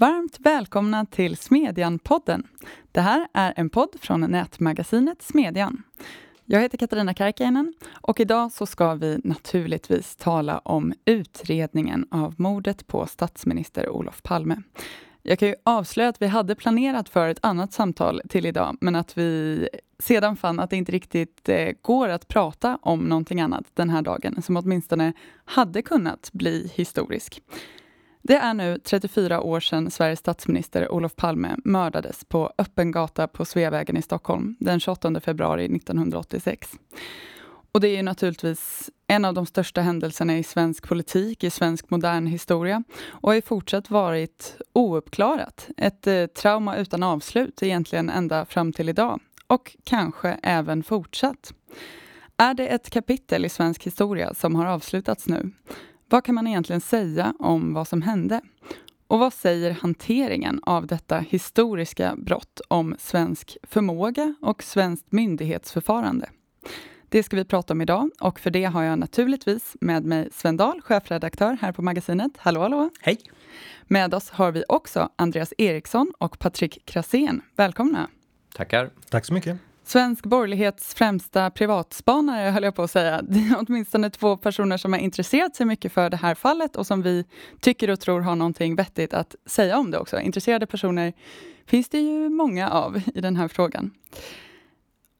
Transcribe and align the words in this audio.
Varmt 0.00 0.36
välkomna 0.40 1.06
till 1.06 1.36
Smedjan-podden. 1.36 2.46
Det 2.92 3.00
här 3.00 3.28
är 3.32 3.54
en 3.56 3.70
podd 3.70 3.96
från 4.00 4.20
nätmagasinet 4.20 5.22
Smedjan. 5.22 5.82
Jag 6.44 6.60
heter 6.60 6.78
Katarina 6.78 7.14
Karkiainen 7.14 7.74
och 7.90 8.20
idag 8.20 8.52
så 8.52 8.66
ska 8.66 8.94
vi 8.94 9.20
naturligtvis 9.24 10.16
tala 10.16 10.58
om 10.58 10.92
utredningen 11.04 12.06
av 12.10 12.34
mordet 12.38 12.86
på 12.86 13.06
statsminister 13.06 13.88
Olof 13.88 14.22
Palme. 14.22 14.62
Jag 15.22 15.38
kan 15.38 15.48
ju 15.48 15.54
avslöja 15.64 16.08
att 16.08 16.22
vi 16.22 16.26
hade 16.26 16.54
planerat 16.54 17.08
för 17.08 17.28
ett 17.28 17.44
annat 17.44 17.72
samtal 17.72 18.20
till 18.28 18.46
idag, 18.46 18.76
men 18.80 18.96
att 18.96 19.18
vi 19.18 19.68
sedan 19.98 20.36
fann 20.36 20.60
att 20.60 20.70
det 20.70 20.76
inte 20.76 20.92
riktigt 20.92 21.48
eh, 21.48 21.68
går 21.82 22.08
att 22.08 22.28
prata 22.28 22.78
om 22.82 23.00
någonting 23.00 23.40
annat 23.40 23.64
den 23.74 23.90
här 23.90 24.02
dagen, 24.02 24.42
som 24.42 24.56
åtminstone 24.56 25.12
hade 25.44 25.82
kunnat 25.82 26.30
bli 26.32 26.70
historisk. 26.74 27.42
Det 28.22 28.36
är 28.36 28.54
nu 28.54 28.78
34 28.84 29.40
år 29.40 29.60
sedan 29.60 29.90
Sveriges 29.90 30.18
statsminister 30.18 30.92
Olof 30.92 31.16
Palme 31.16 31.56
mördades 31.64 32.24
på 32.24 32.52
öppen 32.58 32.92
gata 32.92 33.28
på 33.28 33.44
Sveavägen 33.44 33.96
i 33.96 34.02
Stockholm 34.02 34.56
den 34.60 34.80
28 34.80 35.20
februari 35.20 35.64
1986. 35.64 36.70
Och 37.72 37.80
det 37.80 37.88
är 37.88 38.02
naturligtvis 38.02 38.90
en 39.06 39.24
av 39.24 39.34
de 39.34 39.46
största 39.46 39.80
händelserna 39.80 40.38
i 40.38 40.42
svensk 40.42 40.88
politik, 40.88 41.44
i 41.44 41.50
svensk 41.50 41.90
modern 41.90 42.26
historia 42.26 42.82
och 43.08 43.28
har 43.28 43.34
ju 43.34 43.42
fortsatt 43.42 43.90
varit 43.90 44.56
ouppklarat. 44.72 45.68
Ett 45.76 46.06
eh, 46.06 46.26
trauma 46.26 46.76
utan 46.76 47.02
avslut 47.02 47.62
egentligen 47.62 48.10
ända 48.10 48.44
fram 48.44 48.72
till 48.72 48.88
idag 48.88 49.20
och 49.46 49.76
kanske 49.84 50.38
även 50.42 50.82
fortsatt. 50.82 51.54
Är 52.36 52.54
det 52.54 52.66
ett 52.66 52.90
kapitel 52.90 53.44
i 53.44 53.48
svensk 53.48 53.86
historia 53.86 54.34
som 54.34 54.54
har 54.54 54.66
avslutats 54.66 55.28
nu? 55.28 55.50
Vad 56.10 56.24
kan 56.24 56.34
man 56.34 56.46
egentligen 56.46 56.80
säga 56.80 57.34
om 57.38 57.74
vad 57.74 57.88
som 57.88 58.02
hände? 58.02 58.40
Och 59.06 59.18
vad 59.18 59.32
säger 59.32 59.70
hanteringen 59.70 60.60
av 60.62 60.86
detta 60.86 61.18
historiska 61.18 62.14
brott 62.16 62.60
om 62.68 62.96
svensk 62.98 63.56
förmåga 63.62 64.34
och 64.40 64.62
svenskt 64.62 65.12
myndighetsförfarande? 65.12 66.30
Det 67.08 67.22
ska 67.22 67.36
vi 67.36 67.44
prata 67.44 67.72
om 67.72 67.80
idag 67.80 68.10
och 68.20 68.40
för 68.40 68.50
det 68.50 68.64
har 68.64 68.82
jag 68.82 68.98
naturligtvis 68.98 69.76
med 69.80 70.04
mig 70.04 70.28
Sven 70.32 70.56
Dahl, 70.56 70.80
chefredaktör 70.82 71.58
här 71.60 71.72
på 71.72 71.82
magasinet. 71.82 72.32
Hallå, 72.36 72.60
hallå! 72.60 72.90
Hej! 73.00 73.18
Med 73.84 74.14
oss 74.14 74.30
har 74.30 74.52
vi 74.52 74.64
också 74.68 75.08
Andreas 75.16 75.52
Eriksson 75.58 76.12
och 76.18 76.38
Patrik 76.38 76.78
Krasén. 76.84 77.42
Välkomna! 77.56 78.08
Tackar! 78.54 78.90
Tack 79.10 79.24
så 79.24 79.34
mycket! 79.34 79.69
Svensk 79.90 80.26
borgerlighets 80.26 80.94
främsta 80.94 81.50
privatspanare, 81.50 82.50
höll 82.50 82.62
jag 82.62 82.74
på 82.74 82.82
att 82.82 82.90
säga. 82.90 83.22
Det 83.22 83.38
är 83.38 83.56
åtminstone 83.58 84.10
två 84.10 84.36
personer 84.36 84.76
som 84.76 84.92
har 84.92 85.00
intresserat 85.00 85.56
sig 85.56 85.66
mycket 85.66 85.92
för 85.92 86.10
det 86.10 86.16
här 86.16 86.34
fallet 86.34 86.76
och 86.76 86.86
som 86.86 87.02
vi 87.02 87.24
tycker 87.60 87.90
och 87.90 88.00
tror 88.00 88.20
har 88.20 88.36
någonting 88.36 88.76
vettigt 88.76 89.14
att 89.14 89.34
säga 89.46 89.78
om 89.78 89.90
det 89.90 89.98
också. 89.98 90.20
Intresserade 90.20 90.66
personer 90.66 91.12
finns 91.66 91.88
det 91.88 91.98
ju 91.98 92.28
många 92.28 92.70
av 92.70 93.00
i 93.14 93.20
den 93.20 93.36
här 93.36 93.48
frågan. 93.48 93.90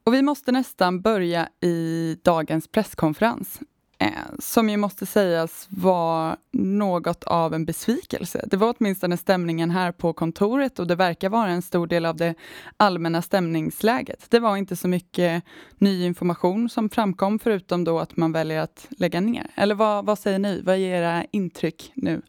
Och 0.05 0.15
vi 0.15 0.23
måste 0.23 0.53
nästan 0.53 1.01
börja 1.01 1.49
i 1.61 2.17
dagens 2.23 2.69
presskonferens 2.69 3.61
Eh, 4.01 4.09
som 4.39 4.69
ju 4.69 4.77
måste 4.77 5.07
sägas 5.07 5.67
var 5.69 6.37
något 6.53 7.25
av 7.25 7.55
en 7.55 7.65
besvikelse. 7.65 8.45
Det 8.47 8.57
var 8.57 8.75
åtminstone 8.79 9.17
stämningen 9.17 9.71
här 9.71 9.93
på 9.93 10.13
kontoret 10.13 10.79
och 10.79 10.87
det 10.87 10.95
verkar 10.95 11.29
vara 11.29 11.49
en 11.49 11.63
stor 11.63 11.87
del 11.87 12.07
av 12.07 12.17
det 12.17 12.35
allmänna 12.77 13.23
stämningsläget. 13.23 14.27
Det 14.29 14.39
var 14.39 14.57
inte 14.57 14.77
så 14.77 14.89
mycket 14.89 15.45
ny 15.79 16.05
information 16.05 16.69
som 16.69 16.89
framkom 16.89 17.39
förutom 17.39 17.85
då 17.85 17.99
att 17.99 18.17
man 18.17 18.33
väljer 18.33 18.61
att 18.61 18.87
lägga 18.91 19.21
ner. 19.21 19.47
Eller 19.55 19.75
vad, 19.75 20.07
vad 20.07 20.19
säger 20.19 20.39
ni? 20.39 20.61
Vad 20.61 20.75
är 20.75 20.79
era 20.79 21.25
intryck 21.31 21.93
nu? 21.95 22.23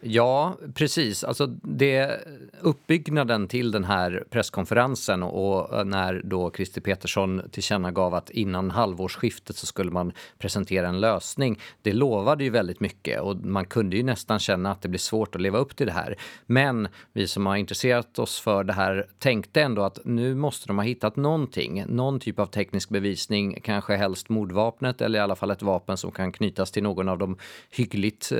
Ja, 0.00 0.56
precis. 0.74 1.24
Alltså 1.24 1.46
det, 1.62 2.20
uppbyggnaden 2.60 3.48
till 3.48 3.70
den 3.70 3.84
här 3.84 4.24
presskonferensen 4.30 5.22
och 5.22 5.86
när 5.86 6.22
då 6.24 6.50
Christer 6.56 6.80
Petersson 6.80 7.42
tillkännagav 7.50 8.14
att 8.14 8.30
innan 8.30 8.70
halvårsskiftet 8.70 9.56
så 9.56 9.66
skulle 9.66 9.90
man 9.90 10.12
presentera 10.38 10.88
en 10.88 11.00
lösning. 11.00 11.58
Det 11.82 11.92
lovade 11.92 12.44
ju 12.44 12.50
väldigt 12.50 12.80
mycket 12.80 13.20
och 13.20 13.36
man 13.36 13.64
kunde 13.64 13.96
ju 13.96 14.02
nästan 14.02 14.38
känna 14.38 14.70
att 14.70 14.82
det 14.82 14.88
blir 14.88 14.98
svårt 14.98 15.34
att 15.34 15.40
leva 15.40 15.58
upp 15.58 15.76
till 15.76 15.86
det 15.86 15.92
här. 15.92 16.16
Men 16.46 16.88
vi 17.12 17.28
som 17.28 17.46
har 17.46 17.56
intresserat 17.56 18.18
oss 18.18 18.40
för 18.40 18.64
det 18.64 18.72
här 18.72 19.06
tänkte 19.18 19.62
ändå 19.62 19.82
att 19.82 19.98
nu 20.04 20.34
måste 20.34 20.66
de 20.66 20.78
ha 20.78 20.84
hittat 20.84 21.16
någonting, 21.16 21.84
någon 21.88 22.20
typ 22.20 22.38
av 22.38 22.46
teknisk 22.46 22.88
bevisning, 22.88 23.60
kanske 23.62 23.96
helst 23.96 24.28
mordvapnet 24.28 25.00
eller 25.00 25.18
i 25.18 25.22
alla 25.22 25.36
fall 25.36 25.50
ett 25.50 25.62
vapen 25.62 25.96
som 25.96 26.10
kan 26.10 26.32
knytas 26.32 26.70
till 26.70 26.82
någon 26.82 27.08
av 27.08 27.18
de 27.18 27.36
hyggligt 27.70 28.32
eh, 28.32 28.38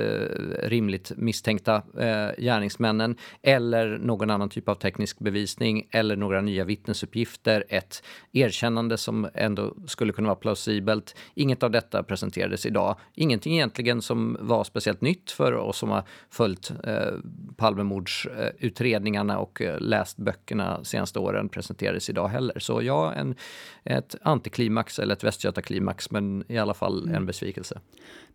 rimligt 0.63 1.11
misstänkta 1.15 1.46
misstänkta 1.47 1.75
eh, 1.75 2.43
gärningsmännen 2.43 3.15
eller 3.41 3.97
någon 3.97 4.29
annan 4.29 4.49
typ 4.49 4.69
av 4.69 4.75
teknisk 4.75 5.19
bevisning 5.19 5.87
eller 5.91 6.15
några 6.15 6.41
nya 6.41 6.65
vittnesuppgifter, 6.65 7.63
ett 7.69 8.03
erkännande 8.33 8.97
som 8.97 9.29
ändå 9.33 9.73
skulle 9.87 10.13
kunna 10.13 10.27
vara 10.27 10.35
plausibelt. 10.35 11.15
Inget 11.35 11.63
av 11.63 11.71
detta 11.71 12.03
presenterades 12.03 12.65
idag. 12.65 12.95
Ingenting 13.13 13.53
egentligen 13.53 14.01
som 14.01 14.37
var 14.39 14.63
speciellt 14.63 15.01
nytt 15.01 15.31
för 15.31 15.53
oss 15.53 15.77
som 15.77 15.89
har 15.89 16.03
följt 16.29 16.71
eh, 16.83 17.13
Palmemordsutredningarna 17.57 19.39
och 19.39 19.61
eh, 19.61 19.79
läst 19.79 20.17
böckerna 20.17 20.83
senaste 20.83 21.19
åren 21.19 21.49
presenterades 21.49 22.09
idag 22.09 22.27
heller. 22.27 22.59
Så 22.59 22.81
ja, 22.81 23.13
en, 23.13 23.35
ett 23.83 24.15
antiklimax 24.21 24.99
eller 24.99 25.13
ett 25.13 25.23
västgötaklimax, 25.23 26.11
men 26.11 26.43
i 26.47 26.57
alla 26.57 26.73
fall 26.73 27.03
en 27.03 27.09
mm. 27.09 27.25
besvikelse. 27.25 27.79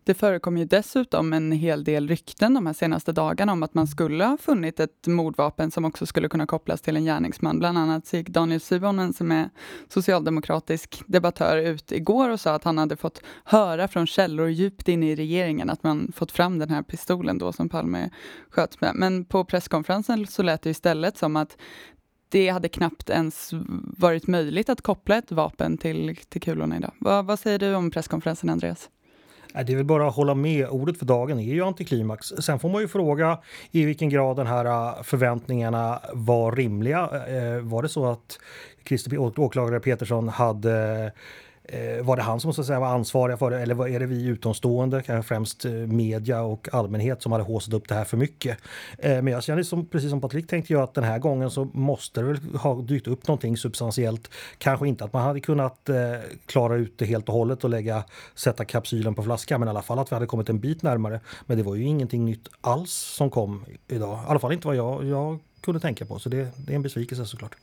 Det 0.05 0.13
förekom 0.13 0.57
ju 0.57 0.65
dessutom 0.65 1.33
en 1.33 1.51
hel 1.51 1.83
del 1.83 2.07
rykten 2.07 2.53
de 2.53 2.65
här 2.65 2.73
senaste 2.73 3.11
dagarna 3.11 3.51
om 3.51 3.63
att 3.63 3.73
man 3.73 3.87
skulle 3.87 4.25
ha 4.25 4.37
funnit 4.37 4.79
ett 4.79 5.07
mordvapen 5.07 5.71
som 5.71 5.85
också 5.85 6.05
skulle 6.05 6.29
kunna 6.29 6.45
kopplas 6.45 6.81
till 6.81 6.95
en 6.95 7.05
gärningsman. 7.05 7.59
Bland 7.59 7.77
annat 7.77 8.13
gick 8.13 8.29
Daniel 8.29 8.59
Suhonen, 8.59 9.13
som 9.13 9.31
är 9.31 9.49
socialdemokratisk 9.87 11.03
debattör, 11.07 11.57
ut 11.57 11.91
igår 11.91 12.29
och 12.29 12.39
sa 12.39 12.53
att 12.55 12.63
han 12.63 12.77
hade 12.77 12.95
fått 12.95 13.21
höra 13.43 13.87
från 13.87 14.07
källor 14.07 14.49
djupt 14.49 14.87
inne 14.87 15.11
i 15.11 15.15
regeringen 15.15 15.69
att 15.69 15.83
man 15.83 16.11
fått 16.15 16.31
fram 16.31 16.59
den 16.59 16.69
här 16.69 16.83
pistolen 16.83 17.37
då 17.37 17.53
som 17.53 17.69
Palme 17.69 18.09
sköts 18.49 18.81
med. 18.81 18.91
Men 18.95 19.25
på 19.25 19.45
presskonferensen 19.45 20.27
så 20.27 20.43
lät 20.43 20.61
det 20.61 20.69
istället 20.69 21.17
som 21.17 21.35
att 21.35 21.57
det 22.29 22.49
hade 22.49 22.69
knappt 22.69 23.09
ens 23.09 23.49
varit 23.97 24.27
möjligt 24.27 24.69
att 24.69 24.81
koppla 24.81 25.17
ett 25.17 25.31
vapen 25.31 25.77
till, 25.77 26.15
till 26.29 26.41
kulorna 26.41 26.77
idag. 26.77 26.93
Va, 26.99 27.21
vad 27.21 27.39
säger 27.39 27.59
du 27.59 27.75
om 27.75 27.91
presskonferensen, 27.91 28.49
Andreas? 28.49 28.89
Det 29.53 29.73
är 29.73 29.75
väl 29.75 29.85
bara 29.85 30.07
att 30.07 30.15
hålla 30.15 30.35
med. 30.35 30.67
Ordet 30.69 30.97
för 30.97 31.05
dagen 31.05 31.39
är 31.39 31.53
ju 31.53 31.63
antiklimax. 31.65 32.27
Sen 32.27 32.59
får 32.59 32.69
man 32.69 32.81
ju 32.81 32.87
fråga 32.87 33.37
i 33.71 33.85
vilken 33.85 34.09
grad 34.09 34.37
den 34.37 34.47
här 34.47 34.65
äh, 34.65 35.03
förväntningarna 35.03 35.99
var 36.13 36.51
rimliga. 36.51 36.99
Äh, 37.27 37.59
var 37.59 37.81
det 37.81 37.89
så 37.89 38.05
att 38.05 38.39
Christer 38.87 39.17
åklagare 39.39 39.79
Petersson 39.79 40.29
hade 40.29 40.73
Eh, 41.05 41.11
Eh, 41.65 42.03
var 42.03 42.15
det 42.15 42.21
han 42.21 42.39
som 42.39 42.53
så 42.53 42.61
att 42.61 42.67
säga, 42.67 42.79
var 42.79 42.87
ansvarig 42.87 43.39
för 43.39 43.51
det 43.51 43.59
eller 43.59 43.75
var, 43.75 43.87
är 43.87 43.99
det 43.99 44.05
vi 44.05 44.25
utomstående, 44.25 45.01
kanske 45.01 45.27
främst 45.27 45.65
eh, 45.65 45.71
media 45.71 46.41
och 46.41 46.69
allmänhet 46.71 47.21
som 47.21 47.31
hade 47.31 47.43
håsat 47.43 47.73
upp 47.73 47.87
det 47.87 47.95
här 47.95 48.03
för 48.03 48.17
mycket? 48.17 48.57
Eh, 48.97 49.21
men 49.21 49.27
jag 49.27 49.43
känner 49.43 49.63
som, 49.63 49.85
precis 49.85 50.09
som 50.09 50.21
Patrik 50.21 50.47
tänkte 50.47 50.73
jag 50.73 50.81
att 50.81 50.93
den 50.93 51.03
här 51.03 51.19
gången 51.19 51.51
så 51.51 51.65
måste 51.73 52.21
det 52.21 52.27
väl 52.27 52.55
ha 52.55 52.81
dykt 52.81 53.07
upp 53.07 53.27
någonting 53.27 53.57
substantiellt. 53.57 54.29
Kanske 54.57 54.87
inte 54.87 55.03
att 55.03 55.13
man 55.13 55.23
hade 55.23 55.39
kunnat 55.39 55.89
eh, 55.89 55.95
klara 56.45 56.75
ut 56.75 56.97
det 56.97 57.05
helt 57.05 57.29
och 57.29 57.35
hållet 57.35 57.63
och 57.63 57.69
lägga, 57.69 58.03
sätta 58.35 58.65
kapsylen 58.65 59.15
på 59.15 59.23
flaskan 59.23 59.59
men 59.59 59.67
i 59.67 59.69
alla 59.69 59.81
fall 59.81 59.99
att 59.99 60.11
vi 60.11 60.15
hade 60.15 60.27
kommit 60.27 60.49
en 60.49 60.59
bit 60.59 60.83
närmare. 60.83 61.19
Men 61.45 61.57
det 61.57 61.63
var 61.63 61.75
ju 61.75 61.83
ingenting 61.83 62.25
nytt 62.25 62.47
alls 62.61 62.91
som 62.91 63.29
kom 63.29 63.65
idag. 63.87 64.19
I 64.19 64.25
alla 64.27 64.39
fall 64.39 64.53
inte 64.53 64.67
vad 64.67 64.75
jag, 64.75 65.05
jag 65.05 65.39
kunde 65.61 65.79
tänka 65.79 66.05
på 66.05 66.19
så 66.19 66.29
det, 66.29 66.47
det 66.57 66.73
är 66.73 66.75
en 66.75 66.81
besvikelse 66.81 67.25
såklart. 67.25 67.55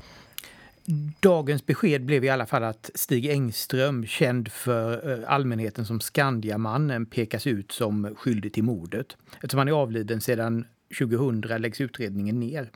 Dagens 1.21 1.67
besked 1.67 2.05
blev 2.05 2.25
i 2.25 2.29
alla 2.29 2.47
fall 2.47 2.65
att 2.65 2.91
Stig 2.95 3.27
Engström, 3.27 4.07
känd 4.07 4.49
för 4.49 5.19
eh, 5.19 5.33
allmänheten 5.33 5.87
som 5.87 6.01
Skandiamannen, 6.01 7.07
pekas 7.07 7.47
ut 7.47 7.73
som 7.73 8.15
skyldig 8.17 8.53
till 8.53 8.65
mordet. 8.65 9.17
Eftersom 9.35 9.59
han 9.59 9.69
är 9.69 9.73
avliden 9.73 10.21
sedan 10.21 10.67
2000 10.99 11.41
läggs 11.41 11.81
utredningen 11.81 12.41
ner. 12.41 12.71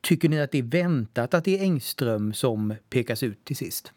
Tycker 0.00 0.28
ni 0.28 0.40
att 0.40 0.52
det 0.52 0.58
är 0.58 0.62
väntat 0.62 1.34
att 1.34 1.44
det 1.44 1.58
är 1.58 1.62
Engström 1.62 2.32
som 2.32 2.74
pekas 2.90 3.22
ut 3.22 3.44
till 3.44 3.56
sist? 3.56 3.92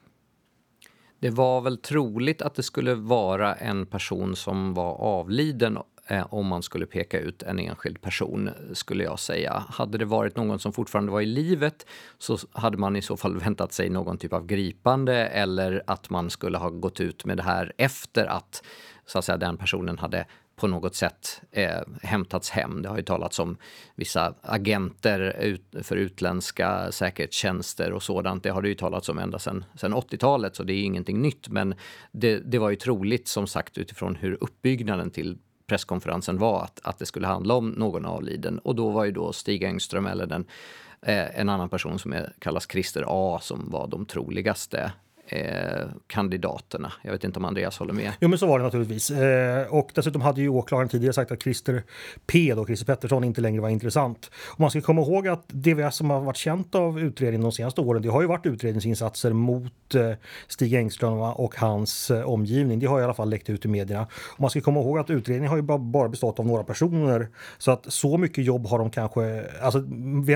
Det 1.19 1.30
var 1.30 1.62
väl 1.62 1.78
troligt 1.78 2.42
att 2.42 2.56
det 2.56 2.63
skulle 2.63 2.95
vara 2.95 3.56
en 3.56 3.86
person 3.86 4.36
som 4.36 4.74
var 4.74 4.94
avliden 4.94 5.78
Eh, 6.12 6.34
om 6.34 6.48
man 6.48 6.64
skulle 6.64 6.86
peka 6.86 7.20
ut 7.20 7.44
en 7.44 7.60
enskild 7.60 8.02
person, 8.02 8.50
skulle 8.74 9.04
jag 9.04 9.20
säga. 9.20 9.64
Hade 9.70 9.98
det 9.98 10.06
varit 10.06 10.36
någon 10.38 10.60
som 10.60 10.74
fortfarande 10.74 11.12
var 11.12 11.22
i 11.22 11.26
livet 11.26 11.86
så 12.18 12.38
hade 12.52 12.78
man 12.78 12.96
i 12.96 13.02
så 13.02 13.18
fall 13.18 13.38
väntat 13.40 13.74
sig 13.74 13.90
någon 13.90 14.18
typ 14.18 14.34
av 14.34 14.46
gripande 14.46 15.16
eller 15.16 15.84
att 15.88 16.10
man 16.10 16.30
skulle 16.30 16.58
ha 16.58 16.70
gått 16.70 17.00
ut 17.00 17.26
med 17.26 17.38
det 17.38 17.44
här 17.44 17.74
efter 17.78 18.26
att 18.26 18.64
så 19.06 19.20
att 19.20 19.26
säga, 19.26 19.38
den 19.38 19.58
personen 19.58 20.00
hade 20.00 20.26
på 20.56 20.68
något 20.68 20.96
sätt 20.96 21.42
eh, 21.52 21.82
hämtats 22.02 22.50
hem. 22.50 22.82
Det 22.82 22.90
har 22.90 22.98
ju 22.98 23.04
talats 23.04 23.40
om 23.40 23.58
vissa 23.96 24.34
agenter 24.42 25.36
ut, 25.42 25.76
för 25.82 25.96
utländska 25.96 26.92
säkerhetstjänster 26.92 27.92
och 27.92 28.04
sådant. 28.04 28.44
Det 28.44 28.50
har 28.50 28.62
det 28.62 28.70
ju 28.70 28.76
talats 28.76 29.10
om 29.10 29.20
ända 29.20 29.40
sedan 29.40 29.66
80-talet, 29.82 30.56
så 30.56 30.64
det 30.64 30.74
är 30.74 30.84
ingenting 30.84 31.22
nytt. 31.22 31.50
Men 31.50 31.76
det, 32.12 32.40
det 32.40 32.60
var 32.60 32.70
ju 32.70 32.76
troligt, 32.76 33.28
som 33.28 33.48
sagt, 33.48 33.78
utifrån 33.78 34.16
hur 34.16 34.38
uppbyggnaden 34.44 35.12
till 35.12 35.38
presskonferensen 35.69 36.38
var 36.38 36.63
att, 36.63 36.80
att 36.83 37.00
det 37.00 37.06
skulle 37.06 37.27
handla 37.27 37.54
om 37.54 37.69
någon 37.69 38.06
avliden. 38.06 38.60
Och 38.60 38.75
då 38.75 38.89
var 38.89 39.06
ju 39.06 39.12
då 39.12 39.33
Stig 39.33 39.63
Engström 39.63 40.06
eller 40.06 40.25
den, 40.25 40.45
eh, 41.01 41.39
en 41.39 41.50
annan 41.50 41.69
person 41.69 42.00
som 42.00 42.13
är, 42.13 42.33
kallas 42.39 42.68
Christer 42.71 43.04
A 43.07 43.39
som 43.42 43.69
var 43.69 43.88
de 43.88 44.06
troligaste 44.06 44.92
eh, 45.30 45.88
kandidaterna. 46.08 46.94
Jag 47.02 47.12
vet 47.12 47.24
inte 47.24 47.40
om 47.40 47.46
Andreas 47.46 47.78
håller 47.78 47.94
med? 47.94 48.12
Jo, 48.20 48.30
men 48.30 48.40
så 48.40 48.48
var 48.48 48.60
det 48.60 48.66
naturligtvis. 48.66 49.12
Eh, 49.12 49.68
och 49.68 49.92
dessutom 49.96 50.22
hade 50.22 50.42
ju 50.42 50.50
åklagaren 50.50 50.90
tidigare 50.90 51.14
sagt 51.14 51.31
att 51.31 51.44
Christer 51.44 51.84
P, 52.28 52.54
då, 52.56 52.66
Christer 52.66 52.86
Pettersson, 52.86 53.24
inte 53.24 53.42
längre 53.42 53.62
var 53.62 53.70
intressant. 53.70 54.31
Och 54.48 54.60
man 54.60 54.70
ska 54.70 54.81
komma 54.81 55.02
ihåg 55.02 55.28
att 55.28 55.44
det 55.48 55.94
som 55.94 56.10
har 56.10 56.22
varit 56.22 56.38
känt 56.38 56.76
av 56.76 57.00
utredningen 57.00 57.42
de 57.42 57.52
senaste 57.52 57.81
åren, 57.81 58.02
det 58.02 58.10
har 58.10 58.22
ju 58.22 58.28
varit 58.28 58.46
utredningsinsatser 58.46 59.34
mot 59.34 59.96
eh, 59.96 60.12
Stig 60.48 60.74
Engström 60.74 61.20
och 61.20 61.56
hans 61.56 62.12
eh, 62.12 62.30
omgivning. 62.30 62.80
Det 62.80 62.86
har 62.86 63.00
i 63.00 63.04
alla 63.04 63.14
fall 63.14 63.30
läckt 63.30 63.50
ut 63.50 63.66
i 63.66 63.68
medierna. 63.68 64.08
Och 64.14 64.40
man 64.40 64.50
ska 64.50 64.62
komma 64.62 64.80
ihåg 64.80 65.00
att 65.00 65.10
utredningen 65.10 65.50
har 65.50 65.58
ju 65.58 65.62
bara 65.62 66.10
bestått 66.10 66.40
av 66.40 66.46
några 66.46 66.64
personer. 66.64 67.28
Så 67.58 67.72
att 67.72 67.94
så 67.94 68.18
mycket 68.18 68.44
jobb 68.44 68.68
har 68.68 68.80
de 68.80 68.90
kanske... 68.90 69.46
Alltså, 69.62 69.80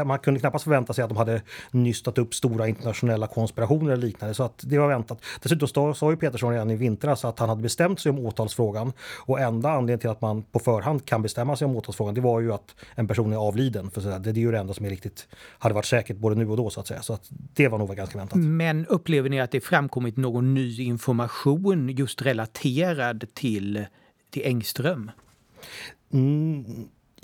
man 0.06 0.20
kunde 0.20 0.40
knappast 0.40 0.64
förvänta 0.64 0.94
sig 0.94 1.04
att 1.04 1.10
de 1.10 1.18
hade 1.18 1.42
nystat 1.72 2.18
upp 2.18 2.34
stora 2.34 2.68
internationella 2.68 3.28
konspirationer 3.28 3.92
eller 3.92 4.08
liknande. 4.08 4.34
Så 4.34 4.44
att 4.44 4.64
det 4.64 4.83
var 4.84 4.94
väntat. 4.94 5.26
Dessutom 5.42 5.94
sa 5.96 6.12
ju 6.12 6.18
Petersson 6.18 6.52
redan 6.52 6.70
i 6.72 6.76
vintras 6.76 7.26
att 7.26 7.40
han 7.40 7.50
hade 7.50 7.62
bestämt 7.62 8.00
sig 8.00 8.10
om 8.10 8.20
åtalsfrågan 8.20 8.94
och 9.20 9.40
enda 9.40 9.70
anledningen 9.70 10.00
till 10.00 10.10
att 10.10 10.22
man 10.22 10.44
på 10.44 10.60
förhand 10.60 11.06
kan 11.06 11.22
bestämma 11.22 11.56
sig 11.56 11.66
om 11.66 11.76
åtalsfrågan 11.76 12.14
det 12.14 12.22
var 12.22 12.40
ju 12.40 12.54
att 12.54 12.76
en 12.96 13.08
person 13.08 13.34
är 13.34 13.38
avliden. 13.38 13.92
För 13.92 14.20
det 14.20 14.30
är 14.30 14.34
ju 14.34 14.52
det 14.52 14.60
enda 14.60 14.74
som 14.74 14.86
är 14.86 14.90
riktigt 14.90 15.28
hade 15.60 15.76
varit 15.76 15.86
säkert 15.86 16.18
både 16.18 16.36
nu 16.36 16.50
och 16.50 16.58
då 16.58 16.70
så 16.70 16.80
att 16.80 16.88
säga. 16.88 17.02
Så 17.02 17.14
att 17.14 17.30
det 17.30 17.68
var 17.68 17.78
nog 17.78 17.96
ganska 17.96 18.18
väntat. 18.18 18.38
Men 18.40 18.86
upplever 18.86 19.30
ni 19.30 19.42
att 19.42 19.52
det 19.52 19.62
framkommit 19.62 20.18
någon 20.18 20.54
ny 20.54 20.82
information 20.82 21.90
just 21.90 22.22
relaterad 22.22 23.26
till, 23.34 23.86
till 24.30 24.42
Engström? 24.46 25.12
Mm, 26.14 26.66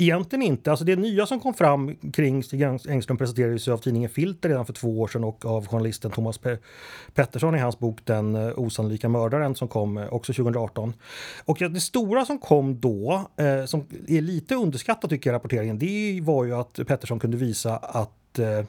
Egentligen 0.01 0.44
inte. 0.44 0.72
Alltså 0.72 0.86
det 0.86 0.96
nya 0.96 1.25
som 1.25 1.40
kom 1.40 1.54
fram 1.54 1.96
kring 2.13 2.44
Stig 2.44 2.62
Engström 2.62 3.18
presenterades 3.18 3.68
av 3.68 3.78
tidningen 3.78 4.10
Filter 4.10 4.50
redan 4.50 4.66
för 4.66 4.74
två 4.74 5.00
år 5.00 5.07
sedan 5.07 5.24
och 5.24 5.46
av 5.46 5.68
journalisten 5.68 6.12
Thomas 6.12 6.38
Pe 6.38 6.57
Pettersson 7.13 7.56
i 7.56 7.60
hans 7.60 7.80
bok 7.80 8.00
Den 8.04 8.36
eh, 8.36 8.60
osannolika 8.60 9.10
mördaren 9.10 9.56
som 9.56 9.68
kom 9.68 9.98
eh, 9.98 10.13
också 10.13 10.34
2018. 10.34 10.94
Och 11.46 11.57
det 11.60 11.80
stora 11.80 12.25
som 12.25 12.40
kom 12.40 12.80
då, 12.80 13.30
eh, 13.38 13.66
som 13.66 13.86
är 14.07 14.22
lite 14.22 14.56
underskattat 14.56 15.10
tycker 15.10 15.30
jag 15.30 15.36
rapporteringen, 15.36 15.80
det 15.80 16.19
var 16.24 16.46
ju 16.46 16.56
att 16.56 16.80
Pettersson 16.88 17.19
kunde 17.19 17.38
visa 17.38 17.78
att 17.78 18.40
eh, 18.40 18.66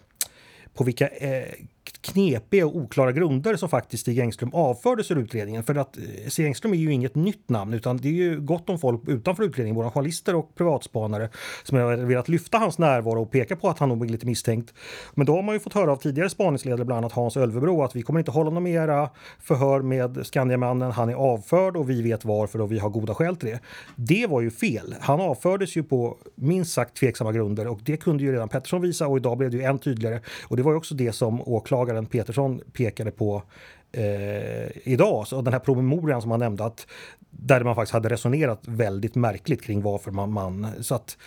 på 0.74 0.84
vilka 0.84 1.08
eh, 1.08 1.54
knepiga 2.00 2.66
och 2.66 2.76
oklara 2.76 3.12
grunder 3.12 3.56
som 3.56 3.68
faktiskt 3.68 4.00
Stig 4.00 4.18
Engström 4.18 4.50
avfördes 4.54 5.10
ur 5.10 5.18
utredningen. 5.18 5.62
För 5.62 5.74
att 5.74 5.96
eh, 5.96 6.02
Stig 6.28 6.46
Engström 6.46 6.72
är 6.72 6.78
ju 6.78 6.92
inget 6.92 7.14
nytt 7.14 7.48
namn 7.48 7.74
utan 7.74 7.96
det 7.96 8.08
är 8.08 8.12
ju 8.12 8.40
gott 8.40 8.70
om 8.70 8.78
folk 8.78 9.08
utanför 9.08 9.42
utredningen, 9.42 9.74
både 9.74 9.90
journalister 9.90 10.34
och 10.34 10.54
privatspanare 10.54 11.28
som 11.62 11.78
har 11.78 11.96
velat 11.96 12.28
lyfta 12.28 12.58
hans 12.58 12.78
närvaro 12.78 13.22
och 13.22 13.30
peka 13.30 13.56
på 13.56 13.68
att 13.68 13.78
han 13.78 13.88
nog 13.88 14.04
är 14.04 14.08
lite 14.08 14.26
misstänkt. 14.26 14.74
Men 15.14 15.26
då 15.26 15.36
har 15.36 15.42
man 15.42 15.54
ju 15.54 15.60
fått 15.60 15.72
höra 15.72 15.92
av 15.92 15.96
tidigare 15.96 16.30
spaningsledare, 16.30 16.84
bland 16.84 16.98
annat 16.98 17.12
Hans 17.12 17.36
Ölvebro, 17.36 17.82
att 17.82 17.96
vi 17.96 18.02
kommer 18.02 18.20
inte 18.20 18.30
hålla 18.30 18.50
några 18.50 18.60
mera 18.60 19.10
förhör 19.42 19.82
med 19.82 20.26
Skandiamannen. 20.26 20.90
Han 20.90 21.08
är 21.08 21.14
avförd 21.14 21.76
och 21.76 21.90
vi 21.90 22.02
vet 22.02 22.24
varför 22.24 22.60
och 22.60 22.72
vi 22.72 22.78
har 22.78 22.90
goda 22.90 23.14
skäl 23.14 23.36
till 23.36 23.48
det. 23.48 23.60
Det 23.96 24.26
var 24.26 24.40
ju 24.40 24.50
fel. 24.50 24.94
Han 25.00 25.20
avfördes 25.20 25.76
ju 25.76 25.82
på 25.82 26.18
minst 26.34 26.72
sagt 26.72 26.96
tveksamma 26.96 27.32
grunder 27.32 27.66
och 27.66 27.80
det 27.82 27.96
kunde 27.96 28.24
ju 28.24 28.32
redan 28.32 28.48
Pettersson 28.48 28.82
visa 28.82 29.06
och 29.06 29.16
idag 29.16 29.38
blev 29.38 29.50
det 29.50 29.56
ju 29.56 29.62
än 29.62 29.78
tydligare. 29.78 30.20
Och 30.48 30.56
det 30.56 30.62
var 30.62 30.72
ju 30.72 30.78
också 30.78 30.94
det 30.94 31.12
som 31.12 31.40
åklagaren 31.40 31.79
åklagaren 31.80 32.06
Petersson 32.06 32.60
pekade 32.72 33.10
på 33.10 33.42
eh, 33.92 34.92
idag. 34.92 35.26
Så 35.26 35.42
den 35.42 35.52
här 35.52 35.60
promemorian 35.60 36.22
som 36.22 36.30
han 36.30 36.40
nämnde, 36.40 36.64
att, 36.64 36.86
där 37.30 37.64
man 37.64 37.74
faktiskt 37.74 37.92
hade 37.92 38.08
resonerat 38.08 38.60
väldigt 38.66 39.14
märkligt 39.14 39.62
kring 39.62 39.82
varför 39.82 40.10
man... 40.10 40.32
man 40.32 40.66
så 40.80 40.94
att 40.94 41.18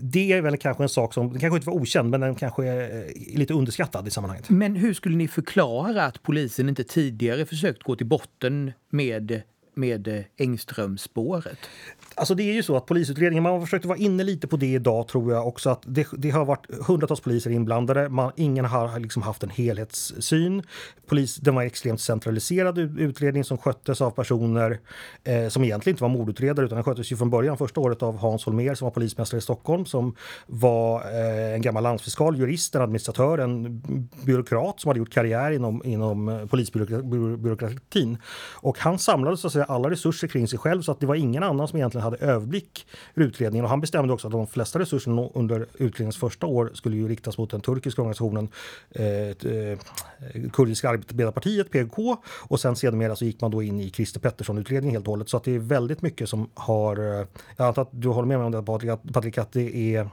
det 0.00 0.32
är 0.32 0.42
väl 0.42 0.56
kanske 0.56 0.82
en 0.82 0.88
sak 0.88 1.14
som 1.14 1.30
den 1.30 1.40
kanske 1.40 1.56
inte 1.56 1.66
var 1.66 1.74
okänd, 1.74 2.10
men 2.10 2.20
den 2.20 2.34
kanske 2.34 2.66
är 2.66 3.04
eh, 3.04 3.38
lite 3.38 3.54
underskattad 3.54 4.08
i 4.08 4.10
sammanhanget. 4.10 4.50
Men 4.50 4.76
hur 4.76 4.94
skulle 4.94 5.16
ni 5.16 5.28
förklara 5.28 6.04
att 6.04 6.22
polisen 6.22 6.68
inte 6.68 6.84
tidigare 6.84 7.46
försökt 7.46 7.82
gå 7.82 7.96
till 7.96 8.06
botten 8.06 8.72
med 8.90 9.42
med 9.74 10.08
eh, 10.08 10.24
Engströmspåret? 10.36 11.58
Alltså 12.16 12.34
det 12.34 12.42
är 12.42 12.52
ju 12.52 12.62
så 12.62 12.76
att 12.76 12.86
polisutredningen, 12.86 13.42
man 13.42 13.52
har 13.52 13.60
försökt 13.60 13.84
vara 13.84 13.98
inne 13.98 14.24
lite 14.24 14.46
på 14.46 14.56
det 14.56 14.66
idag 14.66 15.08
tror 15.08 15.32
jag 15.32 15.48
också 15.48 15.70
att 15.70 15.82
det, 15.86 16.06
det 16.12 16.30
har 16.30 16.44
varit 16.44 16.66
hundratals 16.86 17.20
poliser 17.20 17.50
inblandade. 17.50 18.08
Man, 18.08 18.32
ingen 18.36 18.64
har 18.64 18.98
liksom 18.98 19.22
haft 19.22 19.42
en 19.42 19.50
helhetssyn. 19.50 20.62
Polis, 21.06 21.36
den 21.36 21.54
var 21.54 21.62
extremt 21.62 22.00
centraliserad 22.00 22.78
utredning 22.78 23.44
som 23.44 23.58
sköttes 23.58 24.00
av 24.00 24.10
personer 24.10 24.80
eh, 25.24 25.48
som 25.48 25.64
egentligen 25.64 25.94
inte 25.94 26.02
var 26.02 26.08
mordutredare 26.08 26.66
utan 26.66 26.76
den 26.76 26.84
sköttes 26.84 27.12
ju 27.12 27.16
från 27.16 27.30
början 27.30 27.58
första 27.58 27.80
året 27.80 28.02
av 28.02 28.16
Hans 28.16 28.44
Holmer 28.44 28.74
som 28.74 28.86
var 28.86 28.90
polismästare 28.90 29.38
i 29.38 29.42
Stockholm 29.42 29.86
som 29.86 30.14
var 30.46 31.00
eh, 31.00 31.54
en 31.54 31.62
gammal 31.62 31.82
landsfiskal, 31.82 32.38
jurist, 32.38 32.74
en 32.74 32.82
administratör, 32.82 33.38
en 33.38 33.82
byråkrat 34.24 34.80
som 34.80 34.88
hade 34.88 34.98
gjort 34.98 35.12
karriär 35.12 35.50
inom, 35.50 35.82
inom 35.84 36.28
eh, 36.28 36.46
polisbyråkratin. 36.46 38.18
Och 38.54 38.78
han 38.78 38.98
samlade 38.98 39.36
så 39.36 39.46
att 39.46 39.52
säga 39.52 39.64
alla 39.64 39.90
resurser 39.90 40.28
kring 40.28 40.48
sig 40.48 40.58
själv 40.58 40.82
så 40.82 40.92
att 40.92 41.00
det 41.00 41.06
var 41.06 41.14
ingen 41.14 41.42
annan 41.42 41.68
som 41.68 41.76
egentligen 41.76 42.03
hade 42.04 42.16
överblick 42.16 42.86
över 43.14 43.26
utredningen. 43.28 43.64
Och 43.64 43.70
han 43.70 43.80
bestämde 43.80 44.12
också 44.12 44.26
att 44.26 44.32
de 44.32 44.46
flesta 44.46 44.78
resurserna 44.78 45.28
under 45.34 45.66
utredningens 45.74 46.16
första 46.16 46.46
år 46.46 46.70
skulle 46.74 46.96
ju 46.96 47.08
riktas 47.08 47.38
mot 47.38 47.50
den 47.50 47.60
turkiska 47.60 48.02
organisationen 48.02 48.48
eh, 48.90 49.06
eh 49.06 49.78
Kurdiska 50.52 50.90
arbetarpartiet, 50.90 51.70
PKK. 51.70 52.16
Och 52.48 52.60
sen 52.60 52.76
sedermera 52.76 53.16
så 53.16 53.24
gick 53.24 53.40
man 53.40 53.50
då 53.50 53.62
in 53.62 53.80
i 53.80 53.90
Christer 53.90 54.20
Pettersson-utredningen 54.20 54.94
helt 54.94 55.06
och 55.06 55.12
hållet. 55.12 55.28
Så 55.28 55.36
att 55.36 55.44
det 55.44 55.54
är 55.54 55.58
väldigt 55.58 56.02
mycket 56.02 56.28
som 56.28 56.48
har... 56.54 56.96
Eh, 56.96 57.26
jag 57.56 57.66
antar 57.66 57.82
att 57.82 57.88
du 57.90 58.08
håller 58.08 58.28
med 58.28 58.38
mig 58.38 58.46
om 58.46 58.52
det 58.52 58.62
Patrik, 58.62 59.12
Patrik 59.12 59.38
att 59.38 59.52
det 59.52 59.96
är 59.96 60.08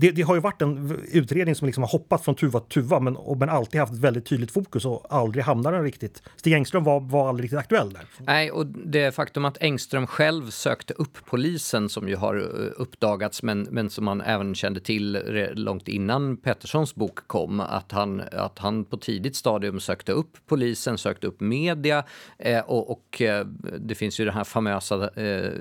det, 0.00 0.10
det, 0.10 0.22
har 0.22 0.34
ju 0.34 0.40
varit 0.40 0.62
en 0.62 0.98
utredning 1.12 1.54
som 1.54 1.66
liksom 1.66 1.82
har 1.82 1.90
hoppat 1.90 2.24
från 2.24 2.34
tuva 2.34 2.60
till 2.60 2.82
tuva 2.82 3.00
men, 3.00 3.16
men 3.36 3.48
alltid 3.48 3.80
haft 3.80 3.94
väldigt 3.94 4.26
tydligt 4.26 4.50
fokus 4.50 4.84
och 4.84 5.06
aldrig 5.10 5.44
hamnar 5.44 5.72
den 5.72 5.82
riktigt. 5.82 6.22
Stig 6.36 6.52
Engström 6.52 6.84
var, 6.84 7.00
var 7.00 7.28
aldrig 7.28 7.44
riktigt 7.44 7.58
aktuell 7.58 7.92
där. 7.92 8.02
Nej, 8.18 8.50
och 8.50 8.66
det 8.66 9.14
faktum 9.14 9.44
att 9.44 9.62
Engström 9.62 10.06
själv 10.06 10.50
sökte 10.50 10.94
upp 10.94 11.18
polisen 11.24 11.88
som 11.88 12.08
ju 12.08 12.16
har 12.16 12.36
eh, 12.36 12.72
uppdagats 12.76 13.42
men, 13.42 13.62
men 13.62 13.90
som 13.90 14.04
man 14.04 14.20
även 14.20 14.54
kände 14.54 14.80
till 14.80 15.18
långt 15.54 15.88
innan 15.88 16.36
Petterssons 16.36 16.94
bok 16.94 17.18
kom, 17.26 17.60
att 17.60 17.92
han, 17.92 18.22
att 18.32 18.58
han 18.58 18.84
på 18.84 18.96
tidigt 18.96 19.36
stadium 19.36 19.80
sökte 19.80 20.12
upp 20.12 20.36
polisen, 20.46 20.98
sökte 20.98 21.26
upp 21.26 21.40
media 21.40 22.04
eh, 22.38 22.60
och, 22.60 22.90
och 22.90 23.22
eh, 23.22 23.46
det 23.78 23.94
finns 23.94 24.20
ju 24.20 24.24
det 24.24 24.32
här 24.32 24.44
famösa 24.44 25.08
eh, 25.08 25.52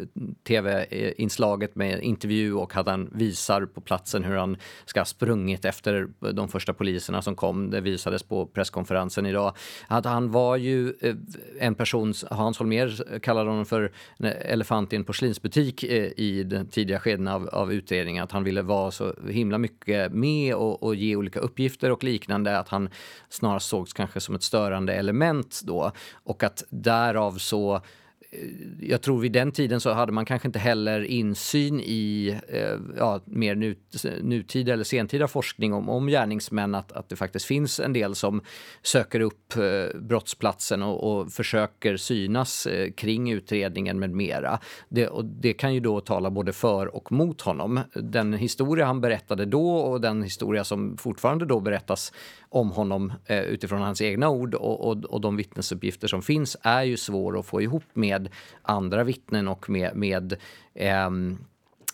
tv-inslaget 0.47 1.75
med 1.75 2.03
intervju 2.03 2.53
och 2.53 2.77
att 2.77 2.87
han 2.87 3.09
visar 3.13 3.65
på 3.65 3.81
platsen 3.81 4.26
hur 4.27 4.37
han 4.37 4.57
ska 4.85 4.99
ha 4.99 5.05
sprungit 5.05 5.65
efter 5.65 6.07
de 6.33 6.47
första 6.47 6.73
poliserna 6.73 7.21
som 7.21 7.35
kom. 7.35 7.69
Det 7.69 7.81
visades 7.81 8.23
på 8.23 8.45
presskonferensen 8.45 9.25
idag. 9.25 9.53
Att 9.87 10.05
han 10.05 10.31
var 10.31 10.55
ju 10.55 10.93
eh, 11.01 11.15
en 11.59 11.75
person, 11.75 12.13
Hans 12.31 12.59
Holmér 12.59 13.19
kallade 13.19 13.49
honom 13.49 13.65
för 13.65 13.91
en 14.17 14.25
elefant 14.25 14.93
i 14.93 14.95
en 14.95 15.03
porslinsbutik 15.03 15.83
eh, 15.83 16.11
i 16.17 16.43
den 16.43 16.67
tidiga 16.67 16.99
skeden 16.99 17.27
av, 17.27 17.49
av 17.49 17.73
utredningen. 17.73 18.23
Att 18.23 18.31
han 18.31 18.43
ville 18.43 18.61
vara 18.61 18.91
så 18.91 19.13
himla 19.29 19.57
mycket 19.57 20.11
med 20.11 20.55
och, 20.55 20.83
och 20.83 20.95
ge 20.95 21.15
olika 21.15 21.39
uppgifter 21.39 21.91
och 21.91 22.03
liknande. 22.03 22.59
Att 22.59 22.69
han 22.69 22.89
snarast 23.29 23.69
sågs 23.69 23.93
kanske 23.93 24.19
som 24.19 24.35
ett 24.35 24.43
störande 24.43 24.93
element 24.93 25.61
då. 25.63 25.91
Och 26.13 26.43
att 26.43 26.63
därav 26.69 27.37
så 27.37 27.81
Eh, 28.29 28.39
jag 28.79 29.01
tror 29.01 29.19
vid 29.19 29.31
den 29.31 29.51
tiden 29.51 29.81
så 29.81 29.93
hade 29.93 30.11
man 30.11 30.25
kanske 30.25 30.47
inte 30.47 30.59
heller 30.59 31.01
insyn 31.01 31.79
i 31.79 32.37
eh, 32.47 32.77
ja, 32.97 33.21
mer 33.25 33.55
nut, 33.55 34.05
nutida 34.21 34.73
eller 34.73 34.83
sentida 34.83 35.27
forskning 35.27 35.73
om, 35.73 35.89
om 35.89 36.07
gärningsmän, 36.07 36.75
att, 36.75 36.91
att 36.91 37.09
det 37.09 37.15
faktiskt 37.15 37.45
finns 37.45 37.79
en 37.79 37.93
del 37.93 38.15
som 38.15 38.41
söker 38.81 39.19
upp 39.19 39.57
eh, 39.57 39.99
brottsplatsen 39.99 40.83
och, 40.83 41.19
och 41.19 41.31
försöker 41.31 41.97
synas 41.97 42.65
eh, 42.65 42.91
kring 42.91 43.31
utredningen 43.31 43.99
med 43.99 44.09
mera. 44.09 44.59
Det, 44.89 45.07
och 45.07 45.25
det 45.25 45.53
kan 45.53 45.73
ju 45.73 45.79
då 45.79 46.01
tala 46.01 46.29
både 46.29 46.53
för 46.53 46.95
och 46.95 47.11
mot 47.11 47.41
honom. 47.41 47.79
Den 47.93 48.33
historia 48.33 48.85
han 48.85 49.01
berättade 49.01 49.45
då 49.45 49.69
och 49.71 50.01
den 50.01 50.23
historia 50.23 50.63
som 50.63 50.97
fortfarande 50.97 51.45
då 51.45 51.59
berättas 51.59 52.13
om 52.49 52.71
honom 52.71 53.13
eh, 53.25 53.41
utifrån 53.41 53.81
hans 53.81 54.01
egna 54.01 54.29
ord 54.29 54.53
och, 54.53 54.87
och, 54.87 55.05
och 55.05 55.21
de 55.21 55.35
vittnesuppgifter 55.35 56.07
som 56.07 56.21
finns 56.21 56.57
är 56.61 56.83
ju 56.83 56.97
svår 56.97 57.39
att 57.39 57.45
få 57.45 57.61
ihop 57.61 57.83
med 57.93 58.16
med 58.21 58.31
andra 58.61 59.03
vittnen 59.03 59.47
och 59.47 59.69
med, 59.69 59.95
med 59.95 60.33
eh, 60.73 61.09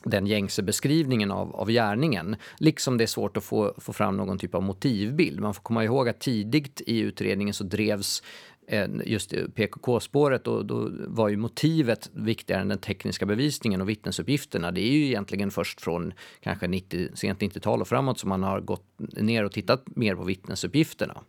den 0.04 0.28
gängse 0.28 0.64
beskrivningen 0.64 1.32
av, 1.32 1.56
av 1.56 1.70
gärningen. 1.70 2.36
Liksom 2.58 2.98
det 2.98 3.04
är 3.04 3.08
svårt 3.08 3.38
att 3.38 3.44
få, 3.44 3.74
få 3.78 3.94
fram 3.94 4.18
någon 4.18 4.38
typ 4.38 4.56
av 4.56 4.64
motivbild. 4.64 5.40
Man 5.40 5.54
får 5.54 5.62
komma 5.62 5.84
ihåg 5.84 6.10
att 6.10 6.20
tidigt 6.20 6.82
i 6.86 7.00
utredningen 7.00 7.54
så 7.54 7.64
drevs 7.64 8.24
eh, 8.68 8.88
just 9.06 9.34
PKK-spåret, 9.56 10.44
då, 10.44 10.64
då 10.64 10.90
var 11.08 11.30
ju 11.30 11.38
motivet 11.38 12.10
viktigare 12.14 12.62
än 12.62 12.68
den 12.68 12.78
tekniska 12.78 13.26
bevisningen 13.26 13.82
och 13.82 13.90
vittnesuppgifterna. 13.90 14.72
Det 14.72 14.82
är 14.82 14.92
ju 14.92 15.06
egentligen 15.06 15.52
först 15.52 15.82
från 15.82 16.14
kanske 16.40 16.68
90, 16.68 17.10
sent 17.14 17.40
90-tal 17.40 17.82
och 17.82 17.88
framåt 17.88 18.20
som 18.20 18.30
man 18.30 18.44
har 18.44 18.62
gått 18.62 18.86
ner 18.98 19.44
och 19.44 19.52
tittat 19.52 19.84
mer 19.96 20.16
på 20.16 20.24
vittnesuppgifterna. 20.24 21.22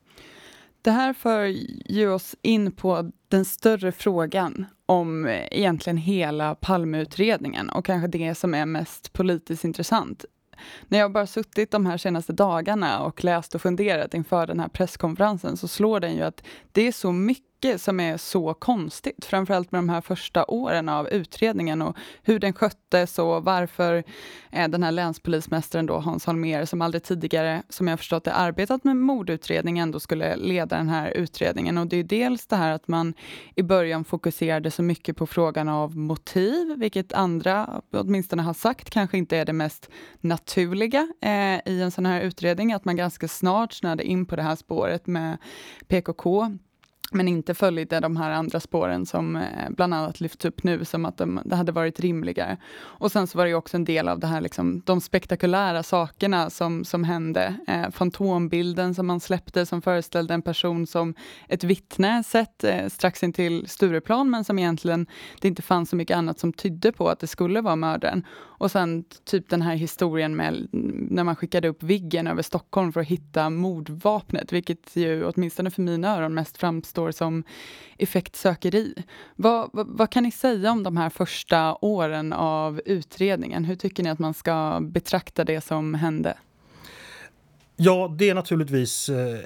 Det 0.82 0.90
här 0.90 1.12
för 1.12 1.44
ju 1.92 2.08
oss 2.08 2.36
in 2.42 2.72
på 2.72 3.10
den 3.28 3.44
större 3.44 3.92
frågan 3.92 4.66
om 4.86 5.26
eh, 5.26 5.46
egentligen 5.50 5.96
hela 5.96 6.54
Palmeutredningen 6.54 7.70
och 7.70 7.84
kanske 7.84 8.08
det 8.08 8.34
som 8.34 8.54
är 8.54 8.66
mest 8.66 9.12
politiskt 9.12 9.64
intressant. 9.64 10.24
När 10.88 10.98
jag 10.98 11.12
bara 11.12 11.26
suttit 11.26 11.70
de 11.70 11.86
här 11.86 11.96
senaste 11.96 12.32
dagarna 12.32 13.00
och 13.00 13.24
läst 13.24 13.54
och 13.54 13.62
funderat 13.62 14.14
inför 14.14 14.46
den 14.46 14.60
här 14.60 14.68
presskonferensen 14.68 15.56
så 15.56 15.68
slår 15.68 16.00
den 16.00 16.14
ju 16.14 16.22
att 16.22 16.44
det 16.72 16.86
är 16.86 16.92
så 16.92 17.12
mycket 17.12 17.53
mycket 17.64 17.80
som 17.80 18.00
är 18.00 18.16
så 18.16 18.54
konstigt, 18.54 19.24
framförallt 19.24 19.72
med 19.72 19.78
de 19.78 19.88
här 19.88 20.00
första 20.00 20.44
åren 20.44 20.88
av 20.88 21.08
utredningen 21.08 21.82
och 21.82 21.96
hur 22.22 22.38
den 22.38 22.52
sköttes 22.52 23.18
och 23.18 23.44
varför 23.44 24.04
eh, 24.50 24.68
den 24.68 24.82
här 24.82 24.92
länspolismästaren 24.92 25.86
då, 25.86 25.98
Hans 25.98 26.26
Holmér, 26.26 26.64
som 26.64 26.82
aldrig 26.82 27.02
tidigare, 27.02 27.62
som 27.68 27.88
jag 27.88 27.98
förstått 27.98 28.24
det, 28.24 28.32
arbetat 28.32 28.84
med 28.84 28.96
mordutredning, 28.96 29.78
ändå 29.78 30.00
skulle 30.00 30.36
leda 30.36 30.76
den 30.76 30.88
här 30.88 31.10
utredningen. 31.10 31.78
Och 31.78 31.86
det 31.86 31.96
är 31.96 32.04
dels 32.04 32.46
det 32.46 32.56
här 32.56 32.72
att 32.72 32.88
man 32.88 33.14
i 33.56 33.62
början 33.62 34.04
fokuserade 34.04 34.70
så 34.70 34.82
mycket 34.82 35.16
på 35.16 35.26
frågan 35.26 35.68
av 35.68 35.96
motiv, 35.96 36.74
vilket 36.76 37.12
andra 37.12 37.82
åtminstone 37.92 38.42
har 38.42 38.54
sagt 38.54 38.90
kanske 38.90 39.18
inte 39.18 39.36
är 39.36 39.44
det 39.44 39.52
mest 39.52 39.90
naturliga 40.20 41.08
eh, 41.20 41.72
i 41.72 41.82
en 41.82 41.90
sån 41.90 42.06
här 42.06 42.20
utredning, 42.20 42.72
att 42.72 42.84
man 42.84 42.96
ganska 42.96 43.28
snart 43.28 43.72
snöade 43.72 44.04
in 44.04 44.26
på 44.26 44.36
det 44.36 44.42
här 44.42 44.56
spåret 44.56 45.06
med 45.06 45.38
PKK 45.88 46.58
men 47.12 47.28
inte 47.28 47.54
följde 47.54 48.00
de 48.00 48.16
här 48.16 48.30
andra 48.30 48.60
spåren 48.60 49.06
som 49.06 49.36
eh, 49.36 49.70
bland 49.70 49.94
annat 49.94 50.20
lyfts 50.20 50.44
upp 50.44 50.64
nu, 50.64 50.84
som 50.84 51.04
att 51.04 51.18
de, 51.18 51.40
det 51.44 51.56
hade 51.56 51.72
varit 51.72 52.00
rimligare. 52.00 52.56
Och 52.76 53.12
sen 53.12 53.26
så 53.26 53.38
var 53.38 53.46
det 53.46 53.54
också 53.54 53.76
en 53.76 53.84
del 53.84 54.08
av 54.08 54.18
det 54.18 54.26
här, 54.26 54.40
liksom, 54.40 54.82
de 54.84 55.00
spektakulära 55.00 55.82
sakerna 55.82 56.50
som, 56.50 56.84
som 56.84 57.04
hände. 57.04 57.54
Eh, 57.66 57.90
fantombilden 57.90 58.94
som 58.94 59.06
man 59.06 59.20
släppte 59.20 59.66
som 59.66 59.82
föreställde 59.82 60.34
en 60.34 60.42
person 60.42 60.86
som 60.86 61.14
ett 61.48 61.64
vittne 61.64 62.24
sett 62.24 62.64
eh, 62.64 62.88
strax 62.88 63.22
intill 63.22 63.68
Stureplan, 63.68 64.30
men 64.30 64.44
som 64.44 64.58
egentligen 64.58 65.06
det 65.40 65.48
inte 65.48 65.62
fanns 65.62 65.90
så 65.90 65.96
mycket 65.96 66.16
annat 66.16 66.38
som 66.38 66.52
tydde 66.52 66.92
på 66.92 67.08
att 67.08 67.20
det 67.20 67.26
skulle 67.26 67.60
vara 67.60 67.76
mördaren. 67.76 68.24
Och 68.64 68.70
sen 68.70 69.04
typ 69.24 69.50
den 69.50 69.62
här 69.62 69.74
historien 69.74 70.36
med 70.36 70.68
när 71.10 71.24
man 71.24 71.36
skickade 71.36 71.68
upp 71.68 71.82
Viggen 71.82 72.26
över 72.26 72.42
Stockholm 72.42 72.92
för 72.92 73.00
att 73.00 73.06
hitta 73.06 73.50
mordvapnet, 73.50 74.52
vilket 74.52 74.96
ju 74.96 75.24
åtminstone 75.24 75.70
för 75.70 75.82
mina 75.82 76.16
öron 76.16 76.34
mest 76.34 76.58
framstår 76.94 77.12
som 77.12 77.44
effektsökeri. 77.98 78.94
Vad, 79.36 79.70
vad, 79.72 79.86
vad, 79.86 80.10
kan 80.10 80.22
ni 80.22 80.30
säga 80.30 80.70
om 80.70 80.82
de 80.82 80.96
här 80.96 81.10
första 81.10 81.76
åren 81.80 82.32
av 82.32 82.80
utredningen? 82.86 83.64
Hur 83.64 83.76
tycker 83.76 84.02
ni 84.02 84.10
att 84.10 84.18
man 84.18 84.34
ska 84.34 84.78
betrakta 84.80 85.44
det 85.44 85.60
som 85.60 85.94
hände? 85.94 86.36
Ja, 87.76 88.14
det 88.18 88.30
är 88.30 88.34
naturligtvis 88.34 89.08
eh, 89.08 89.38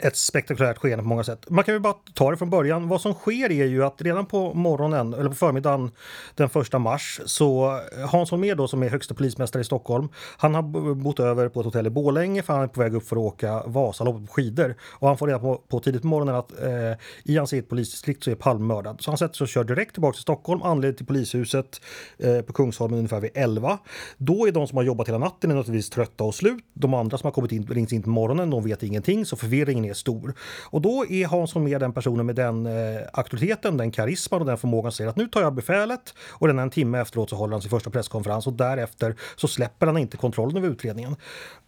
ett 0.00 0.16
spektakulärt 0.16 0.78
skeende 0.78 1.02
på 1.02 1.08
många 1.08 1.24
sätt. 1.24 1.50
Man 1.50 1.64
kan 1.64 1.74
ju 1.74 1.80
bara 1.80 1.94
ta 2.14 2.30
det 2.30 2.36
från 2.36 2.50
början. 2.50 2.88
Vad 2.88 3.00
som 3.00 3.14
sker 3.14 3.52
är 3.52 3.64
ju 3.64 3.84
att 3.84 4.02
redan 4.02 4.26
på 4.26 4.54
morgonen, 4.54 5.14
eller 5.14 5.28
på 5.28 5.34
förmiddagen 5.34 5.90
den 6.34 6.48
1 6.54 6.80
mars, 6.80 7.20
så 7.24 7.80
eh, 7.98 8.08
Hans 8.08 8.30
Holmér 8.30 8.54
då 8.54 8.68
som 8.68 8.82
är 8.82 8.88
högsta 8.88 9.14
polismästare 9.14 9.60
i 9.60 9.64
Stockholm, 9.64 10.08
han 10.36 10.54
har 10.54 10.94
bott 10.94 11.20
över 11.20 11.48
på 11.48 11.60
ett 11.60 11.66
hotell 11.66 11.86
i 11.86 11.90
Bålänge 11.90 12.42
för 12.42 12.52
han 12.52 12.62
är 12.62 12.66
på 12.66 12.80
väg 12.80 12.94
upp 12.94 13.08
för 13.08 13.16
att 13.16 13.22
åka 13.22 13.62
Vasaloppet 13.66 14.26
på 14.26 14.32
skidor. 14.32 14.74
Och 14.82 15.08
han 15.08 15.18
får 15.18 15.26
reda 15.26 15.38
på, 15.38 15.56
på 15.68 15.80
tidigt 15.80 16.02
på 16.02 16.08
morgonen 16.08 16.34
att 16.34 16.62
eh, 16.62 16.98
i 17.24 17.36
hans 17.36 17.52
eget 17.52 17.68
polisdistrikt 17.68 18.24
så 18.24 18.30
är 18.30 18.34
Palme 18.34 18.66
mördad. 18.66 18.96
Så 19.00 19.10
han 19.10 19.18
sätter 19.18 19.34
sig 19.34 19.44
och 19.44 19.48
kör 19.48 19.64
direkt 19.64 19.92
tillbaka 19.92 20.14
till 20.14 20.22
Stockholm, 20.22 20.62
anländer 20.62 20.96
till 20.96 21.06
polishuset 21.06 21.80
eh, 22.18 22.40
på 22.40 22.52
Kungsholmen 22.52 22.98
ungefär 22.98 23.20
vid 23.20 23.30
11. 23.34 23.78
Då 24.16 24.46
är 24.46 24.52
de 24.52 24.66
som 24.66 24.76
har 24.76 24.84
jobbat 24.84 25.08
hela 25.08 25.18
natten 25.18 25.50
naturligtvis 25.50 25.90
trötta 25.90 26.24
och 26.24 26.34
slut. 26.34 26.64
De 26.72 26.94
andra 26.94 27.18
som 27.18 27.26
har 27.26 27.32
kommit 27.32 27.52
in, 27.52 27.66
ringt 27.66 27.92
in 27.92 28.02
på 28.02 28.10
morgonen, 28.10 28.50
de 28.50 28.64
vet 28.64 28.82
ingenting, 28.82 29.26
så 29.26 29.36
förvirringen 29.36 29.83
är 29.84 29.94
stor. 29.94 30.34
Och 30.64 30.82
då 30.82 31.06
är 31.06 31.26
Hans 31.26 31.54
Holmér 31.54 31.78
den 31.78 31.92
personen 31.92 32.26
med 32.26 32.36
den 32.36 32.66
eh, 32.66 33.00
auktoriteten, 33.12 33.76
den 33.76 33.90
karisman 33.90 34.40
och 34.40 34.46
den 34.46 34.58
förmågan 34.58 34.88
att 34.88 34.94
säga 34.94 35.10
att 35.10 35.16
nu 35.16 35.28
tar 35.28 35.42
jag 35.42 35.54
befälet 35.54 36.14
och 36.30 36.46
redan 36.46 36.62
en 36.62 36.70
timme 36.70 37.00
efteråt 37.00 37.30
så 37.30 37.36
håller 37.36 37.52
han 37.52 37.62
sin 37.62 37.70
första 37.70 37.90
presskonferens 37.90 38.46
och 38.46 38.52
därefter 38.52 39.16
så 39.36 39.48
släpper 39.48 39.86
han 39.86 39.98
inte 39.98 40.16
kontrollen 40.16 40.56
över 40.56 40.68
utredningen. 40.68 41.16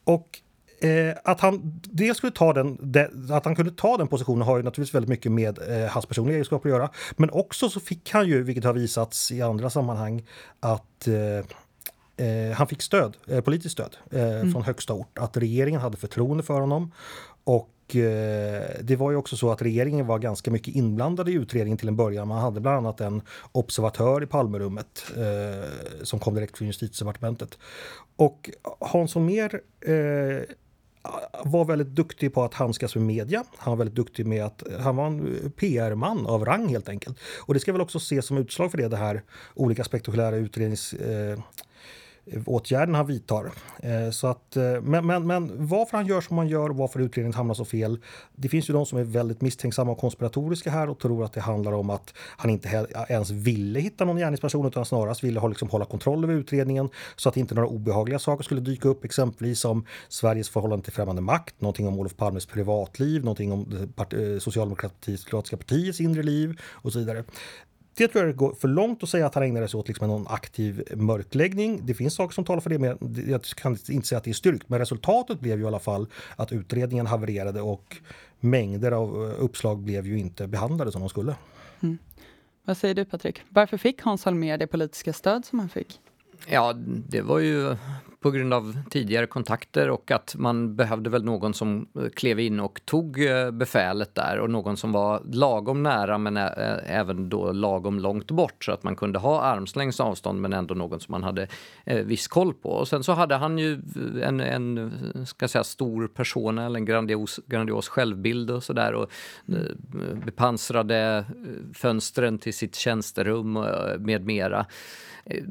Och 0.04 0.40
Eh, 0.80 1.14
att 1.24 1.40
han 1.40 1.80
dels 1.82 2.18
skulle 2.18 2.32
ta 2.32 2.52
den, 2.52 2.78
de, 2.80 3.08
att 3.30 3.44
han 3.44 3.56
kunde 3.56 3.70
ta 3.70 3.96
den 3.96 4.08
positionen 4.08 4.42
har 4.42 4.56
ju 4.56 4.62
naturligtvis 4.62 4.94
väldigt 4.94 5.08
mycket 5.08 5.32
med 5.32 5.58
eh, 5.58 5.90
hans 5.90 6.06
personliga 6.06 6.34
egenskaper 6.34 6.68
att 6.68 6.76
göra. 6.76 6.90
Men 7.16 7.30
också 7.30 7.68
så 7.68 7.80
fick 7.80 8.10
han 8.10 8.28
ju, 8.28 8.42
vilket 8.42 8.64
har 8.64 8.72
visats 8.72 9.32
i 9.32 9.42
andra 9.42 9.70
sammanhang, 9.70 10.26
att 10.60 11.08
eh, 11.08 12.26
eh 12.26 12.52
han 12.52 12.66
fick 12.66 12.82
stöd, 12.82 13.16
eh, 13.26 13.40
politiskt 13.40 13.72
stöd 13.72 13.96
eh, 14.10 14.40
mm. 14.40 14.52
från 14.52 14.62
högsta 14.62 14.92
ort. 14.92 15.18
Att 15.18 15.36
regeringen 15.36 15.80
hade 15.80 15.96
förtroende 15.96 16.42
för 16.42 16.60
honom 16.60 16.92
och 17.44 17.68
Eh, 17.94 18.82
det 18.82 18.96
var 18.98 19.10
ju 19.10 19.16
också 19.16 19.36
så 19.36 19.50
att 19.50 19.62
regeringen 19.62 20.06
var 20.06 20.18
ganska 20.18 20.50
mycket 20.50 20.74
inblandad 20.74 21.28
i 21.28 21.32
utredningen 21.32 21.78
till 21.78 21.88
en 21.88 21.96
början. 21.96 22.28
Man 22.28 22.38
hade 22.38 22.60
bland 22.60 22.76
annat 22.76 23.00
en 23.00 23.22
observatör 23.52 24.22
i 24.22 24.26
Palmerummet 24.26 25.04
eh, 25.16 25.70
som 26.02 26.18
kom 26.18 26.34
direkt 26.34 26.58
från 26.58 26.66
justitiedepartementet. 26.66 27.58
Och 28.16 28.50
Hans 28.80 29.14
Holmér 29.14 29.60
eh, 29.80 30.42
var 31.44 31.64
väldigt 31.64 31.88
duktig 31.88 32.34
på 32.34 32.44
att 32.44 32.54
handskas 32.54 32.94
med 32.94 33.04
media. 33.04 33.44
Han 33.56 33.70
var 33.70 33.76
väldigt 33.76 33.96
duktig 33.96 34.26
med 34.26 34.44
att 34.44 34.62
han 34.80 34.96
var 34.96 35.06
en 35.06 35.52
PR-man 35.56 36.26
av 36.26 36.44
rang 36.44 36.68
helt 36.68 36.88
enkelt. 36.88 37.18
Och 37.40 37.54
det 37.54 37.60
ska 37.60 37.72
väl 37.72 37.80
också 37.80 37.98
ses 37.98 38.26
som 38.26 38.38
utslag 38.38 38.70
för 38.70 38.78
det, 38.78 38.88
det 38.88 38.96
här 38.96 39.22
olika 39.54 39.84
spektakulära 39.84 40.36
utrednings 40.36 40.92
eh, 40.92 41.38
åtgärderna 42.46 42.98
han 42.98 43.06
vidtar. 43.06 43.52
Eh, 43.82 44.10
så 44.10 44.26
att, 44.26 44.56
eh, 44.56 44.80
men, 44.82 45.06
men, 45.06 45.26
men 45.26 45.66
varför 45.66 45.96
han 45.96 46.06
gör 46.06 46.20
som 46.20 46.38
han 46.38 46.48
gör 46.48 46.68
och 46.70 46.76
varför 46.76 47.00
utredningen 47.00 47.34
hamnar 47.34 47.54
så 47.54 47.64
fel. 47.64 47.98
Det 48.34 48.48
finns 48.48 48.70
ju 48.70 48.74
de 48.74 48.86
som 48.86 48.98
är 48.98 49.04
väldigt 49.04 49.40
misstänksamma 49.40 49.92
och 49.92 49.98
konspiratoriska 49.98 50.70
här 50.70 50.88
och 50.88 50.98
tror 50.98 51.24
att 51.24 51.32
det 51.32 51.40
handlar 51.40 51.72
om 51.72 51.90
att 51.90 52.14
han 52.16 52.50
inte 52.50 52.86
ens 53.08 53.30
ville 53.30 53.80
hitta 53.80 54.04
någon 54.04 54.16
gärningsperson 54.16 54.66
utan 54.66 54.84
snarast 54.84 55.24
ville 55.24 55.48
liksom 55.48 55.68
hålla 55.68 55.84
kontroll 55.84 56.24
över 56.24 56.34
utredningen 56.34 56.88
så 57.16 57.28
att 57.28 57.36
inte 57.36 57.54
några 57.54 57.68
obehagliga 57.68 58.18
saker 58.18 58.44
skulle 58.44 58.60
dyka 58.60 58.88
upp, 58.88 59.04
exempelvis 59.04 59.64
om 59.64 59.84
Sveriges 60.08 60.48
förhållande 60.48 60.84
till 60.84 60.92
främmande 60.92 61.22
makt, 61.22 61.60
någonting 61.60 61.88
om 61.88 61.98
Olof 61.98 62.16
Palmes 62.16 62.46
privatliv, 62.46 63.24
någonting 63.24 63.52
om 63.52 63.88
eh, 63.98 64.38
Socialdemokratiska 64.38 65.56
partiets 65.56 66.00
inre 66.00 66.22
liv 66.22 66.60
och 66.62 66.92
så 66.92 66.98
vidare. 66.98 67.24
Det 67.96 68.08
tror 68.08 68.26
jag 68.26 68.36
går 68.36 68.54
för 68.54 68.68
långt 68.68 69.02
att 69.02 69.08
säga 69.08 69.26
att 69.26 69.34
han 69.34 69.44
ägnade 69.44 69.68
sig 69.68 69.78
åt 69.78 69.88
liksom 69.88 70.08
någon 70.08 70.26
aktiv 70.28 70.82
mörkläggning. 70.96 71.80
Det 71.86 71.94
finns 71.94 72.14
saker 72.14 72.34
som 72.34 72.44
talar 72.44 72.60
för 72.60 72.70
det, 72.70 72.78
men 72.78 72.98
jag 73.28 73.44
kan 73.44 73.76
inte 73.88 74.08
säga 74.08 74.18
att 74.18 74.24
det 74.24 74.30
är 74.30 74.34
styrkt. 74.34 74.68
Men 74.68 74.78
resultatet 74.78 75.40
blev 75.40 75.58
ju 75.58 75.64
i 75.64 75.66
alla 75.66 75.78
fall 75.78 76.06
att 76.36 76.52
utredningen 76.52 77.06
havererade 77.06 77.60
och 77.60 77.96
mängder 78.40 78.92
av 78.92 79.08
eh, 79.08 79.44
uppslag 79.44 79.78
blev 79.78 80.06
ju 80.06 80.18
inte 80.18 80.46
behandlade 80.46 80.92
som 80.92 81.00
de 81.00 81.08
skulle. 81.08 81.34
Mm. 81.80 81.98
Vad 82.64 82.76
säger 82.76 82.94
du 82.94 83.04
Patrik? 83.04 83.42
Varför 83.48 83.76
fick 83.76 84.02
Hans 84.02 84.24
Holmér 84.24 84.58
det 84.58 84.66
politiska 84.66 85.12
stöd 85.12 85.44
som 85.44 85.58
han 85.58 85.68
fick? 85.68 86.00
Ja, 86.46 86.72
det 87.08 87.22
var 87.22 87.38
ju 87.38 87.76
på 88.20 88.30
grund 88.30 88.54
av 88.54 88.76
tidigare 88.90 89.26
kontakter 89.26 89.90
och 89.90 90.10
att 90.10 90.34
man 90.38 90.76
behövde 90.76 91.10
väl 91.10 91.24
någon 91.24 91.54
som 91.54 91.88
eh, 91.94 92.08
klev 92.08 92.40
in 92.40 92.60
och 92.60 92.80
tog 92.84 93.26
eh, 93.26 93.50
befälet 93.50 94.14
där 94.14 94.38
och 94.38 94.50
någon 94.50 94.76
som 94.76 94.92
var 94.92 95.22
lagom 95.32 95.82
nära 95.82 96.18
men 96.18 96.36
eh, 96.36 96.46
även 96.86 97.28
då 97.28 97.52
lagom 97.52 97.98
långt 97.98 98.30
bort 98.30 98.64
så 98.64 98.72
att 98.72 98.82
man 98.82 98.96
kunde 98.96 99.18
ha 99.18 99.40
armslängds 99.40 100.00
avstånd 100.00 100.40
men 100.40 100.52
ändå 100.52 100.74
någon 100.74 101.00
som 101.00 101.12
man 101.12 101.22
hade 101.22 101.48
viss 102.04 102.28
koll 102.28 102.54
på. 102.54 102.68
Och 102.68 102.88
sen 102.88 103.04
så 103.04 103.12
hade 103.12 103.34
han 103.34 103.58
ju 103.58 103.80
en, 104.22 104.40
en 104.40 105.26
ska 105.26 105.48
säga, 105.48 105.64
stor 105.64 106.08
persona 106.08 106.66
eller 106.66 106.78
en 106.78 106.84
grandios, 106.84 107.40
grandios 107.46 107.88
självbild 107.88 108.50
och 108.50 108.62
sådär 108.62 108.94
och 108.94 109.10
bepansrade 110.24 111.24
fönstren 111.74 112.38
till 112.38 112.54
sitt 112.54 112.74
tjänsterum 112.74 113.52
med 113.98 114.24
mera. 114.24 114.66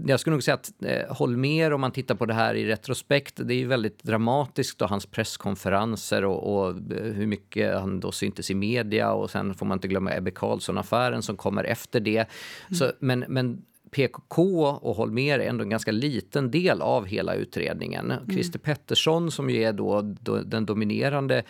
Jag 0.05 0.19
skulle 0.19 0.33
nog 0.33 0.43
säga 0.43 0.55
att 0.55 0.71
eh, 0.85 1.15
Holmer, 1.17 1.73
om 1.73 1.81
man 1.81 1.91
tittar 1.91 2.15
på 2.15 2.25
det 2.25 2.33
här 2.33 2.54
i 2.55 2.65
retrospekt, 2.65 3.39
det 3.43 3.53
är 3.53 3.65
väldigt 3.65 4.03
dramatiskt 4.03 4.81
och 4.81 4.89
hans 4.89 5.05
presskonferenser 5.05 6.25
och, 6.25 6.55
och, 6.55 6.69
eh, 6.69 7.03
hur 7.03 7.27
mycket 7.27 7.79
han 7.79 7.99
då 7.99 8.11
syntes 8.11 8.51
i 8.51 8.55
media 8.55 9.13
och 9.13 9.29
sen 9.29 9.53
får 9.53 9.65
man 9.65 9.75
inte 9.75 9.87
glömma 9.87 10.15
Ebbe 10.15 10.31
Carlsson-affären 10.31 11.21
som 11.21 11.37
kommer 11.37 11.63
efter 11.63 11.99
det. 11.99 12.17
Mm. 12.17 12.27
Så, 12.73 12.91
men, 12.99 13.25
men 13.27 13.61
PKK 13.91 14.65
och 14.81 14.95
Holmer 14.95 15.39
är 15.39 15.49
ändå 15.49 15.63
en 15.63 15.69
ganska 15.69 15.91
liten 15.91 16.51
del 16.51 16.81
av 16.81 17.05
hela 17.05 17.33
utredningen. 17.33 18.11
Mm. 18.11 18.29
Christer 18.29 18.59
Pettersson 18.59 19.31
som 19.31 19.49
ju 19.49 19.63
är 19.63 19.73
då, 19.73 20.01
då 20.01 20.37
den 20.37 20.65
dominerande 20.65 21.43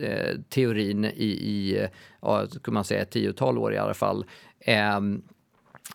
eh, 0.00 0.38
teorin 0.48 1.04
i, 1.04 1.26
i 1.26 1.86
ja, 2.22 2.46
man 2.66 2.84
säga 2.84 3.02
ett 3.02 3.10
tiotal 3.10 3.58
år 3.58 3.74
i 3.74 3.78
alla 3.78 3.94
fall, 3.94 4.24
Eh, 4.60 5.00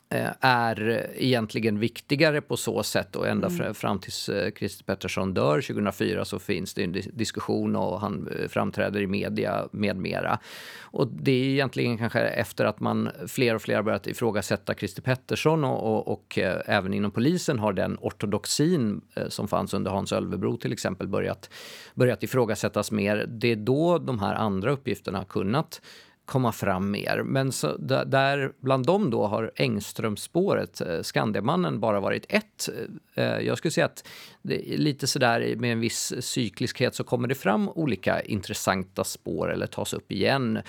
är 0.09 1.07
egentligen 1.15 1.79
viktigare 1.79 2.41
på 2.41 2.57
så 2.57 2.83
sätt 2.83 3.15
och 3.15 3.27
ända 3.27 3.47
mm. 3.47 3.73
fram 3.73 3.99
tills 3.99 4.29
eh, 4.29 4.51
Christer 4.51 4.83
Pettersson 4.83 5.33
dör 5.33 5.61
2004 5.61 6.25
så 6.25 6.39
finns 6.39 6.73
det 6.73 6.83
en 6.83 6.91
diskussion 7.13 7.75
och 7.75 8.01
han 8.01 8.27
eh, 8.39 8.47
framträder 8.47 9.01
i 9.01 9.07
media 9.07 9.67
med 9.71 9.97
mera. 9.97 10.39
Och 10.81 11.07
det 11.07 11.31
är 11.31 11.45
egentligen 11.45 11.97
kanske 11.97 12.19
efter 12.19 12.65
att 12.65 12.79
man 12.79 13.09
fler 13.27 13.55
och 13.55 13.61
fler 13.61 13.81
börjat 13.81 14.07
ifrågasätta 14.07 14.73
Christer 14.73 15.01
Pettersson 15.01 15.63
och, 15.63 15.95
och, 15.95 16.07
och 16.07 16.39
även 16.65 16.93
inom 16.93 17.11
polisen 17.11 17.59
har 17.59 17.73
den 17.73 17.97
ortodoxin 18.01 19.01
som 19.27 19.47
fanns 19.47 19.73
under 19.73 19.91
Hans 19.91 20.13
Ölvebro 20.13 20.57
till 20.57 20.73
exempel 20.73 21.07
börjat, 21.07 21.49
börjat 21.93 22.23
ifrågasättas 22.23 22.91
mer. 22.91 23.25
Det 23.27 23.51
är 23.51 23.55
då 23.55 23.97
de 23.97 24.19
här 24.19 24.33
andra 24.35 24.71
uppgifterna 24.71 25.17
har 25.17 25.25
kunnat 25.25 25.81
komma 26.25 26.51
fram 26.51 26.91
mer. 26.91 27.21
Men 27.25 27.51
så, 27.51 27.77
där, 28.05 28.51
bland 28.59 28.85
dem 28.85 29.09
då 29.09 29.25
har 29.25 29.51
Engströmspåret, 29.55 30.81
eh, 30.81 31.01
Skandiamannen, 31.01 31.79
bara 31.79 31.99
varit 31.99 32.25
ett. 32.29 32.69
Eh, 33.15 33.23
eh 33.23 33.39
jag 33.39 33.57
skulle 33.57 33.71
säga 33.71 33.85
att 33.85 34.07
det 34.41 34.73
är 34.73 34.77
lite 34.77 35.07
sådär 35.07 35.55
med 35.55 35.71
en 35.71 35.79
viss 35.79 36.13
cykliskhet 36.19 36.95
så 36.95 37.03
kommer 37.03 37.27
det 37.27 37.35
fram 37.35 37.69
olika 37.69 38.21
intressanta 38.21 39.03
spår 39.03 39.51
eller 39.51 39.67
tas 39.67 39.93
upp 39.93 40.11
igen. 40.11 40.61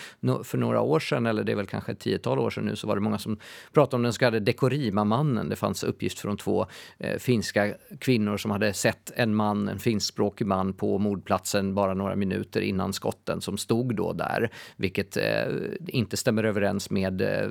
För 0.45 0.59
några 0.59 0.81
år 0.81 1.01
sedan, 1.01 1.27
eller 1.27 1.45
det 1.45 1.53
är 1.53 1.57
väl 1.57 1.67
kanske 1.67 1.93
ett 1.93 1.99
tiotal 1.99 2.39
år 2.39 2.51
sedan 2.51 2.65
nu, 2.65 2.77
så 2.77 2.87
var 2.87 2.95
det 2.95 3.01
många 3.01 3.19
som 3.19 3.39
pratade 3.73 3.97
om 3.97 4.03
den 4.03 4.13
så 4.13 4.19
kallade 4.19 4.41
Dekorima-mannen. 4.41 5.49
Det 5.49 5.57
fanns 5.57 5.85
uppgift 5.85 6.19
från 6.19 6.37
två 6.37 6.67
eh, 6.99 7.19
finska 7.19 7.75
kvinnor 7.99 8.37
som 8.37 8.51
hade 8.51 8.73
sett 8.73 9.13
en 9.17 9.35
man, 9.35 9.69
en 9.69 9.79
finskspråkig 9.79 10.47
man 10.47 10.73
på 10.73 10.99
mordplatsen 10.99 11.75
bara 11.75 11.95
några 11.95 12.17
minuter 12.17 12.61
innan 12.61 12.93
skotten 12.93 13.41
som 13.41 13.59
stod 13.59 13.97
då 13.97 14.13
där, 14.13 14.51
vilket 14.77 15.17
eh, 15.17 15.46
inte 15.87 16.17
stämmer 16.17 16.45
överens 16.45 16.91
med 16.91 17.21
eh, 17.21 17.51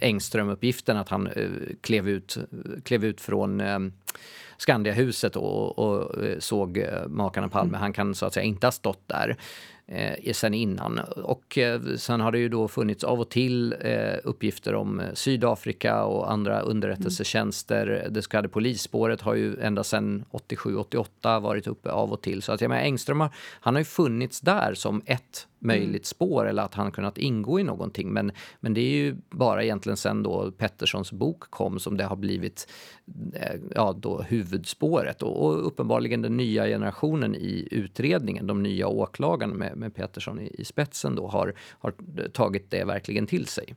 Engström-uppgiften 0.00 0.96
att 0.96 1.08
han 1.08 1.26
eh, 1.26 1.50
klev, 1.80 2.08
ut, 2.08 2.38
klev 2.84 3.04
ut 3.04 3.20
från 3.20 3.60
eh, 3.60 3.78
Skandiahuset 4.58 5.36
och, 5.36 5.78
och 5.78 6.24
eh, 6.24 6.38
såg 6.38 6.78
eh, 6.78 7.06
makarna 7.08 7.48
Palme. 7.48 7.68
Mm. 7.68 7.80
Han 7.80 7.92
kan 7.92 8.14
så 8.14 8.26
att 8.26 8.34
säga 8.34 8.44
inte 8.44 8.66
ha 8.66 8.72
stått 8.72 9.08
där 9.08 9.36
eh, 9.86 10.32
sen 10.32 10.54
innan. 10.54 10.98
Och 11.16 11.58
eh, 11.58 11.80
sen 11.96 12.20
har 12.20 12.32
det 12.32 12.38
ju 12.38 12.48
då 12.48 12.68
funnits 12.68 13.04
av 13.04 13.20
och 13.20 13.28
till 13.28 13.74
eh, 13.80 14.14
uppgifter 14.24 14.74
om 14.74 15.00
eh, 15.00 15.06
Sydafrika 15.14 16.04
och 16.04 16.32
andra 16.32 16.60
underrättelsetjänster. 16.60 17.86
Mm. 17.86 18.12
Det 18.12 18.22
så 18.22 18.28
kallade 18.28 18.48
polisspåret 18.48 19.20
har 19.20 19.34
ju 19.34 19.60
ända 19.60 19.84
sedan 19.84 20.24
87-88 20.30 21.40
varit 21.40 21.66
uppe 21.66 21.90
av 21.90 22.12
och 22.12 22.22
till. 22.22 22.42
Så 22.42 22.52
att 22.52 22.60
jag 22.60 22.68
menar, 22.68 22.82
Engström 22.82 23.20
har, 23.20 23.30
han 23.60 23.74
har 23.74 23.80
ju 23.80 23.84
funnits 23.84 24.40
där 24.40 24.74
som 24.74 25.02
ett 25.06 25.46
Mm. 25.66 25.78
möjligt 25.78 26.02
mm. 26.02 26.04
spår 26.04 26.48
eller 26.48 26.62
att 26.62 26.74
han 26.74 26.92
kunnat 26.92 27.18
ingå 27.18 27.60
i 27.60 27.62
någonting. 27.62 28.12
Men, 28.12 28.32
men 28.60 28.74
det 28.74 28.80
är 28.80 28.90
ju 28.90 29.16
bara 29.30 29.64
egentligen 29.64 29.96
sen 29.96 30.22
då 30.22 30.50
Petterssons 30.50 31.12
bok 31.12 31.40
kom 31.40 31.78
som 31.78 31.96
det 31.96 32.04
har 32.04 32.16
blivit 32.16 32.68
eh, 33.34 33.60
ja, 33.74 33.96
då 33.98 34.22
huvudspåret. 34.22 35.22
Och, 35.22 35.46
och, 35.46 35.66
uppenbarligen 35.66 36.22
den 36.22 36.36
nya 36.36 36.66
generationen 36.66 37.34
i 37.34 37.68
utredningen, 37.70 38.46
de 38.46 38.62
nya 38.62 38.88
åklagarna 38.88 39.54
med, 39.54 39.76
med 39.76 39.94
Pettersson 39.94 40.40
i, 40.40 40.54
i 40.58 40.64
spetsen 40.64 41.14
då 41.14 41.26
har, 41.26 41.54
har 41.78 41.94
tagit 42.32 42.70
det 42.70 42.84
verkligen 42.84 43.26
till 43.26 43.46
sig. 43.46 43.74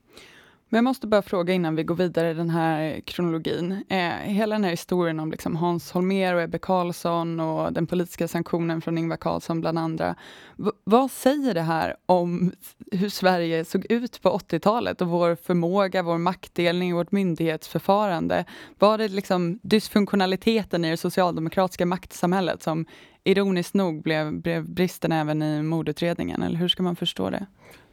Men 0.72 0.78
jag 0.78 0.84
måste 0.84 1.08
bara 1.08 1.22
fråga 1.22 1.54
innan 1.54 1.76
vi 1.76 1.84
går 1.84 1.96
vidare 1.96 2.32
i 2.32 2.34
den 2.34 2.50
här 2.50 3.02
kronologin. 3.06 3.84
Eh, 3.90 3.98
hela 4.10 4.56
den 4.56 4.64
här 4.64 4.72
historien 4.72 5.20
om 5.20 5.32
liksom 5.32 5.56
Hans 5.56 5.92
Holmér 5.92 6.34
och 6.34 6.42
Ebbe 6.42 6.60
Carlsson 6.60 7.40
och 7.40 7.74
den 7.74 7.88
politiska 7.88 8.28
sanktionen 8.28 8.82
från 8.82 8.98
Ingvar 8.98 9.18
Carlsson 9.18 9.62
bland 9.62 9.80
andra. 9.80 10.16
V 10.56 10.72
vad 10.84 11.12
säger 11.12 11.54
det 11.54 11.62
här 11.62 11.96
om 12.06 12.52
hur 12.92 13.10
Sverige 13.10 13.66
såg 13.66 13.86
ut 13.90 14.22
på 14.22 14.30
80-talet 14.30 15.02
och 15.02 15.08
vår 15.08 15.36
förmåga, 15.36 16.04
vår 16.04 16.18
maktdelning 16.18 16.96
vårt 16.96 17.12
myndighetsförfarande? 17.12 18.46
Var 18.80 18.98
det 18.98 19.08
liksom 19.08 19.60
dysfunktionaliteten 19.64 20.86
i 20.86 20.90
det 20.90 20.98
socialdemokratiska 20.98 21.86
maktsamhället 21.86 22.64
som 22.64 22.86
ironiskt 23.24 23.74
nog 23.74 24.04
blev, 24.04 24.42
blev 24.42 24.70
bristen 24.70 25.12
även 25.12 25.42
i 25.42 25.62
mordutredningen, 25.62 26.44
eller 26.44 26.58
hur 26.58 26.68
ska 26.68 26.84
man 26.84 26.96
förstå 26.96 27.30
det? 27.30 27.46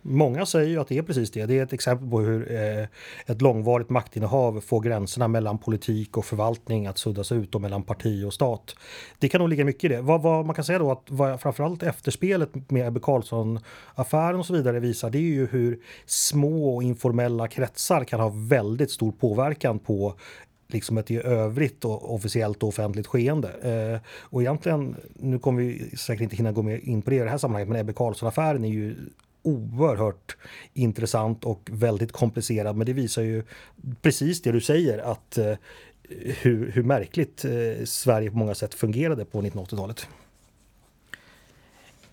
Många 0.09 0.47
säger 0.47 0.69
ju 0.71 0.81
att 0.81 0.89
det 0.89 0.99
är 0.99 1.03
precis 1.03 1.31
det. 1.31 1.47
Det 1.47 1.59
är 1.59 1.63
ett 1.63 1.73
exempel 1.73 2.11
på 2.11 2.21
hur 2.21 2.53
eh, 2.53 2.87
ett 3.27 3.43
långvarigt 3.43 3.91
maktinnehav 3.91 4.61
får 4.61 4.81
gränserna 4.81 5.29
mellan 5.29 5.59
politik 5.59 6.17
och 6.17 6.25
förvaltning 6.25 6.87
att 6.87 6.99
suddas 6.99 7.33
ut 7.33 7.55
och 7.55 7.61
mellan 7.61 7.83
parti 7.83 8.25
och 8.25 8.35
stat. 8.35 8.77
Det 9.19 9.29
kan 9.29 9.39
nog 9.39 9.49
ligga 9.49 9.65
mycket 9.65 9.85
i 9.85 9.89
det. 9.89 10.01
Vad, 10.01 10.23
vad 10.23 10.47
man 10.47 10.55
kan 10.55 10.65
säga 10.65 10.79
då 10.79 10.93
att 10.93 11.07
vad 11.09 11.41
framförallt 11.41 11.83
efterspelet 11.83 12.71
med 12.71 12.89
Ebbe 12.89 13.01
Carlsson-affären 13.01 14.39
och 14.39 14.47
så 14.47 14.53
vidare 14.53 14.81
visar 14.81 15.11
det 15.11 15.19
är 15.19 15.23
ju 15.23 15.47
hur 15.47 15.79
små 16.07 16.75
och 16.75 16.83
informella 16.83 17.49
kretsar 17.49 18.05
kan 18.05 18.21
ha 18.21 18.33
väldigt 18.35 18.91
stor 18.91 19.13
påverkan 19.13 19.79
på 19.79 20.15
liksom 20.69 20.99
ett 20.99 21.11
i 21.11 21.17
övrigt 21.17 21.85
och 21.85 22.15
officiellt 22.15 22.63
och 22.63 22.69
offentligt 22.69 23.07
skeende. 23.07 23.49
Eh, 23.49 24.01
och 24.21 24.43
egentligen, 24.43 24.97
nu 25.15 25.39
kommer 25.39 25.63
vi 25.63 25.97
säkert 25.97 26.23
inte 26.23 26.37
hinna 26.37 26.53
gå 26.53 26.71
in 26.71 27.03
på 27.03 27.11
det 27.11 27.17
i 27.17 27.19
det 27.19 27.31
här 27.31 27.39
sammanhanget, 27.39 27.69
men 27.69 27.81
Ebbe 27.81 27.93
Carlsson-affären 27.93 28.65
är 28.65 28.69
ju 28.69 28.97
oerhört 29.47 30.37
intressant 30.75 31.45
och 31.45 31.69
väldigt 31.73 32.13
komplicerad. 32.13 32.77
Men 32.77 32.87
det 32.87 32.93
visar 32.93 33.23
ju 33.23 33.43
precis 34.03 34.43
det 34.43 34.53
du 34.53 34.61
säger 34.61 34.99
att 34.99 35.39
eh, 35.39 35.55
hur, 36.43 36.71
hur 36.71 36.83
märkligt 36.83 37.45
eh, 37.45 37.85
Sverige 37.85 38.31
på 38.31 38.37
många 38.37 38.55
sätt 38.55 38.75
fungerade 38.75 39.25
på 39.25 39.43
1980-talet. 39.43 40.09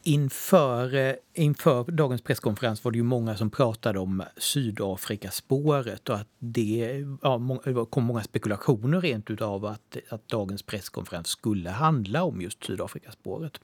Inför, 0.03 0.95
eh, 0.95 1.13
inför 1.33 1.91
dagens 1.91 2.21
presskonferens 2.21 2.83
var 2.83 2.91
det 2.91 2.97
ju 2.97 3.03
många 3.03 3.37
som 3.37 3.49
pratade 3.49 3.99
om 3.99 4.23
Sydafrikaspåret 4.37 6.09
och 6.09 6.15
att 6.15 6.27
det 6.39 7.05
ja, 7.21 7.85
kom 7.89 8.03
många 8.03 8.23
spekulationer 8.23 9.01
rent 9.01 9.29
utav 9.29 9.65
att, 9.65 9.97
att 10.09 10.27
dagens 10.27 10.63
presskonferens 10.63 11.27
skulle 11.27 11.69
handla 11.69 12.23
om 12.23 12.41
just 12.41 12.63
Sydafrikaspåret. 12.63 13.59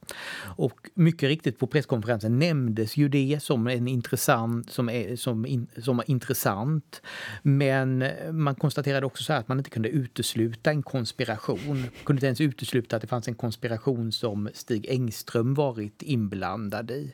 Och 0.57 0.89
mycket 0.93 1.29
riktigt 1.29 1.59
på 1.59 1.67
presskonferensen 1.67 2.39
nämndes 2.39 2.97
ju 2.97 3.09
det 3.09 3.39
som 3.41 3.67
en 3.67 3.87
intressant, 3.87 4.71
som, 4.71 4.89
är, 4.89 5.15
som, 5.15 5.45
in, 5.45 5.67
som 5.77 5.97
var 5.97 6.09
intressant. 6.09 7.01
Men 7.41 8.03
man 8.31 8.55
konstaterade 8.55 9.05
också 9.05 9.23
så 9.23 9.33
att 9.33 9.47
man 9.47 9.57
inte 9.57 9.69
kunde 9.69 9.89
utesluta 9.89 10.69
en 10.69 10.83
konspiration. 10.83 11.79
Man 11.79 11.89
kunde 12.03 12.19
inte 12.19 12.25
ens 12.25 12.41
utesluta 12.41 12.95
att 12.95 13.01
det 13.01 13.07
fanns 13.07 13.27
en 13.27 13.35
konspiration 13.35 14.11
som 14.11 14.49
Stig 14.53 14.85
Engström 14.89 15.53
varit 15.53 16.01
inblandad 16.01 16.91
i. 16.91 17.13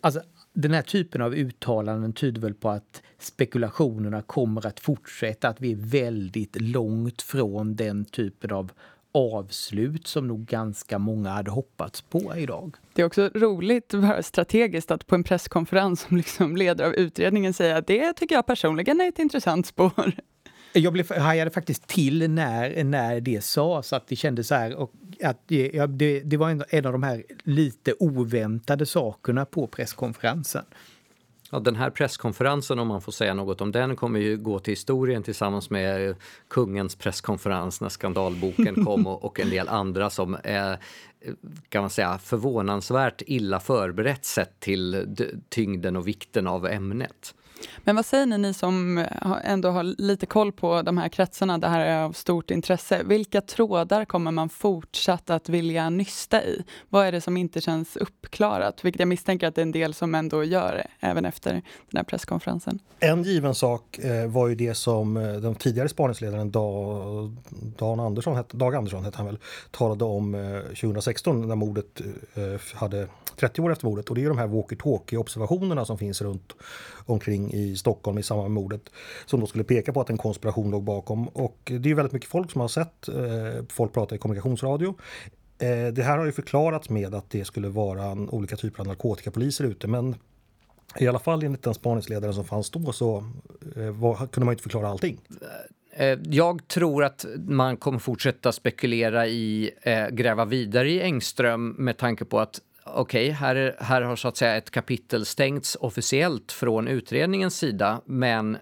Alltså, 0.00 0.22
den 0.52 0.74
här 0.74 0.82
typen 0.82 1.22
av 1.22 1.34
uttalanden 1.34 2.12
tyder 2.12 2.40
väl 2.40 2.54
på 2.54 2.68
att 2.68 3.02
spekulationerna 3.18 4.22
kommer 4.22 4.66
att 4.66 4.80
fortsätta, 4.80 5.48
att 5.48 5.60
vi 5.60 5.72
är 5.72 5.76
väldigt 5.76 6.60
långt 6.60 7.22
från 7.22 7.76
den 7.76 8.04
typen 8.04 8.50
av 8.52 8.72
avslut 9.12 10.06
som 10.06 10.28
nog 10.28 10.46
ganska 10.46 10.98
många 10.98 11.30
hade 11.30 11.50
hoppats 11.50 12.00
på 12.02 12.36
idag. 12.36 12.76
Det 12.94 13.02
är 13.02 13.06
också 13.06 13.30
roligt 13.34 13.94
strategiskt 14.20 14.90
att 14.90 15.06
på 15.06 15.14
en 15.14 15.24
presskonferens 15.24 16.00
som 16.00 16.16
liksom 16.16 16.56
ledare 16.56 16.88
av 16.88 16.94
utredningen 16.94 17.54
säga 17.54 17.76
att 17.76 17.86
det 17.86 18.12
tycker 18.12 18.34
jag 18.34 18.46
personligen 18.46 19.00
är 19.00 19.08
ett 19.08 19.18
intressant 19.18 19.66
spår. 19.66 20.12
Jag 20.72 20.92
blev, 20.92 21.16
hajade 21.16 21.50
faktiskt 21.50 21.86
till 21.86 22.30
när, 22.30 22.84
när 22.84 23.20
det 23.20 23.44
sades, 23.44 23.92
att 23.92 24.06
det 24.06 24.16
kändes 24.16 24.48
så 24.48 24.54
här, 24.54 24.74
och 24.74 24.92
att 25.22 25.42
ja, 25.48 25.86
det, 25.86 26.20
det 26.20 26.36
var 26.36 26.50
en, 26.50 26.64
en 26.68 26.86
av 26.86 26.92
de 26.92 27.02
här 27.02 27.24
lite 27.42 27.94
oväntade 27.98 28.86
sakerna 28.86 29.44
på 29.44 29.66
presskonferensen. 29.66 30.64
Ja, 31.52 31.60
den 31.60 31.76
här 31.76 31.90
presskonferensen, 31.90 32.78
om 32.78 32.88
man 32.88 33.00
får 33.00 33.12
säga 33.12 33.34
något 33.34 33.60
om 33.60 33.72
den, 33.72 33.96
kommer 33.96 34.20
ju 34.20 34.36
gå 34.36 34.58
till 34.58 34.72
historien 34.72 35.22
tillsammans 35.22 35.70
med 35.70 36.16
kungens 36.48 36.96
presskonferens 36.96 37.80
när 37.80 37.88
skandalboken 37.88 38.84
kom 38.84 39.06
och, 39.06 39.24
och 39.24 39.40
en 39.40 39.50
del 39.50 39.68
andra 39.68 40.10
som 40.10 40.36
är 40.44 40.78
kan 41.68 41.80
man 41.80 41.90
säga, 41.90 42.18
förvånansvärt 42.18 43.22
illa 43.26 43.60
förberett 43.60 44.24
sett 44.24 44.60
till 44.60 45.16
tyngden 45.48 45.96
och 45.96 46.08
vikten 46.08 46.46
av 46.46 46.66
ämnet. 46.66 47.34
Men 47.84 47.96
vad 47.96 48.06
säger 48.06 48.26
ni, 48.26 48.38
ni 48.38 48.54
som 48.54 48.98
eh, 48.98 49.06
ändå 49.44 49.68
har 49.70 49.82
lite 49.82 50.26
koll 50.26 50.52
på 50.52 50.82
de 50.82 50.98
här 50.98 51.08
kretsarna, 51.08 51.58
det 51.58 51.68
här 51.68 51.80
är 51.80 52.02
av 52.02 52.12
stort 52.12 52.50
intresse. 52.50 53.02
Vilka 53.04 53.40
trådar 53.40 54.04
kommer 54.04 54.30
man 54.30 54.48
fortsatt 54.48 55.30
att 55.30 55.48
vilja 55.48 55.90
nysta 55.90 56.44
i? 56.44 56.62
Vad 56.88 57.06
är 57.06 57.12
det 57.12 57.20
som 57.20 57.36
inte 57.36 57.60
känns 57.60 57.96
uppklarat? 57.96 58.84
Vilket 58.84 59.00
jag 59.00 59.08
misstänker 59.08 59.46
att 59.46 59.54
det 59.54 59.60
är 59.60 59.66
en 59.66 59.72
del 59.72 59.94
som 59.94 60.14
ändå 60.14 60.44
gör 60.44 60.72
det, 60.72 61.06
även 61.06 61.24
efter 61.24 61.52
den 61.52 61.62
här 61.96 62.04
presskonferensen. 62.04 62.78
En 63.00 63.22
given 63.22 63.54
sak 63.54 63.98
eh, 63.98 64.26
var 64.26 64.48
ju 64.48 64.54
det 64.54 64.74
som 64.74 65.16
eh, 65.16 65.32
den 65.32 65.54
tidigare 65.54 65.88
spaningsledaren 65.88 66.50
Dag, 66.50 67.36
Dan 67.78 68.00
Andersson, 68.00 68.44
Dag 68.50 68.74
Andersson 68.74 69.04
hette 69.04 69.16
han 69.16 69.26
väl, 69.26 69.38
talade 69.70 70.04
om 70.04 70.60
2016 70.80 71.48
när 71.48 71.56
mordet 71.56 72.00
hade 72.74 73.08
30 73.36 73.62
år 73.62 73.72
efter 73.72 73.86
mordet. 73.86 74.08
Och 74.08 74.14
det 74.14 74.24
är 74.24 74.28
de 74.28 74.38
här 74.38 74.46
walkie-talkie-observationerna 74.46 75.84
som 75.84 75.98
finns 75.98 76.22
runt 76.22 76.52
omkring 77.06 77.52
i 77.52 77.76
Stockholm 77.76 78.18
i 78.18 78.22
samband 78.22 78.54
med 78.54 78.62
mordet. 78.62 78.82
Som 79.26 79.40
då 79.40 79.46
skulle 79.46 79.64
peka 79.64 79.92
på 79.92 80.00
att 80.00 80.10
en 80.10 80.18
konspiration 80.18 80.70
låg 80.70 80.82
bakom. 80.82 81.28
Och 81.28 81.72
det 81.80 81.90
är 81.90 81.94
väldigt 81.94 82.12
mycket 82.12 82.30
folk 82.30 82.50
som 82.50 82.60
har 82.60 82.68
sett, 82.68 83.08
eh, 83.08 83.64
folk 83.68 83.92
pratar 83.92 84.16
i 84.16 84.18
kommunikationsradio. 84.18 84.94
Eh, 85.58 85.86
det 85.92 86.02
här 86.02 86.18
har 86.18 86.26
ju 86.26 86.32
förklarats 86.32 86.90
med 86.90 87.14
att 87.14 87.30
det 87.30 87.44
skulle 87.44 87.68
vara 87.68 88.12
olika 88.12 88.56
typer 88.56 88.80
av 88.80 88.86
narkotikapoliser 88.86 89.64
ute 89.64 89.86
men 89.86 90.14
i 90.98 91.08
alla 91.08 91.18
fall 91.18 91.42
enligt 91.44 91.62
den 91.62 91.74
spaningsledaren 91.74 92.34
som 92.34 92.44
fanns 92.44 92.70
då 92.70 92.92
så 92.92 93.24
eh, 93.76 93.90
var, 93.90 94.16
kunde 94.16 94.44
man 94.44 94.52
inte 94.52 94.62
förklara 94.62 94.88
allting. 94.88 95.20
Eh, 95.92 96.18
jag 96.24 96.68
tror 96.68 97.04
att 97.04 97.26
man 97.46 97.76
kommer 97.76 97.98
fortsätta 97.98 98.52
spekulera 98.52 99.26
i, 99.26 99.70
eh, 99.82 100.08
gräva 100.08 100.44
vidare 100.44 100.90
i 100.90 101.02
Engström 101.02 101.68
med 101.78 101.96
tanke 101.96 102.24
på 102.24 102.40
att 102.40 102.60
okej, 102.94 103.24
okay, 103.24 103.30
här, 103.30 103.76
här 103.78 104.02
har 104.02 104.16
så 104.16 104.28
att 104.28 104.36
säga 104.36 104.56
ett 104.56 104.70
kapitel 104.70 105.26
stängts 105.26 105.76
officiellt 105.80 106.52
från 106.52 106.88
utredningens 106.88 107.56
sida, 107.56 108.00
men 108.04 108.58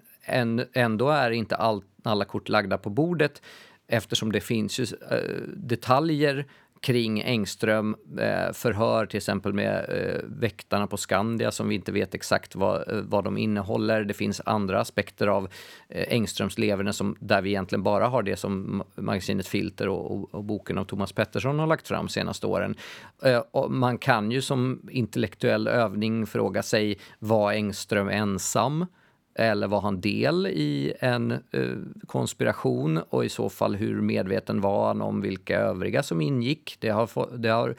ändå 0.73 1.09
är 1.09 1.31
inte 1.31 1.55
all, 1.55 1.83
alla 2.03 2.25
kort 2.25 2.49
lagda 2.49 2.77
på 2.77 2.89
bordet 2.89 3.41
eftersom 3.87 4.31
det 4.31 4.41
finns 4.41 4.79
ju, 4.79 4.83
äh, 4.83 5.17
detaljer 5.55 6.45
kring 6.81 7.21
Engström, 7.21 7.95
eh, 8.19 8.53
förhör 8.53 9.05
till 9.05 9.17
exempel 9.17 9.53
med 9.53 9.85
eh, 9.89 10.21
väktarna 10.39 10.87
på 10.87 10.97
Skandia 10.97 11.51
som 11.51 11.69
vi 11.69 11.75
inte 11.75 11.91
vet 11.91 12.15
exakt 12.15 12.55
vad, 12.55 12.91
eh, 12.91 13.01
vad 13.03 13.23
de 13.23 13.37
innehåller. 13.37 14.03
Det 14.03 14.13
finns 14.13 14.41
andra 14.45 14.79
aspekter 14.79 15.27
av 15.27 15.49
eh, 15.89 16.05
Engströms 16.09 16.57
leverne 16.57 16.93
som, 16.93 17.15
där 17.19 17.41
vi 17.41 17.49
egentligen 17.49 17.83
bara 17.83 18.07
har 18.07 18.23
det 18.23 18.35
som 18.35 18.83
magasinet 18.95 19.47
Filter 19.47 19.87
och, 19.87 20.11
och, 20.11 20.35
och 20.35 20.43
boken 20.43 20.77
av 20.77 20.85
Thomas 20.85 21.13
Pettersson 21.13 21.59
har 21.59 21.67
lagt 21.67 21.87
fram 21.87 22.09
senaste 22.09 22.47
åren. 22.47 22.75
Eh, 23.23 23.69
man 23.69 23.97
kan 23.97 24.31
ju 24.31 24.41
som 24.41 24.89
intellektuell 24.91 25.67
övning 25.67 26.27
fråga 26.27 26.63
sig, 26.63 26.99
var 27.19 27.51
Engström 27.51 28.09
ensam? 28.09 28.85
Eller 29.39 29.67
var 29.67 29.81
han 29.81 30.01
del 30.01 30.47
i 30.47 30.93
en 30.99 31.31
eh, 31.31 31.77
konspiration 32.07 32.97
och 33.09 33.25
i 33.25 33.29
så 33.29 33.49
fall 33.49 33.75
hur 33.75 34.01
medveten 34.01 34.61
var 34.61 34.87
han 34.87 35.01
om 35.01 35.21
vilka 35.21 35.59
övriga 35.59 36.03
som 36.03 36.21
ingick? 36.21 36.77
Det 36.79 36.89
har, 36.89 37.37
det 37.37 37.49
har 37.49 37.75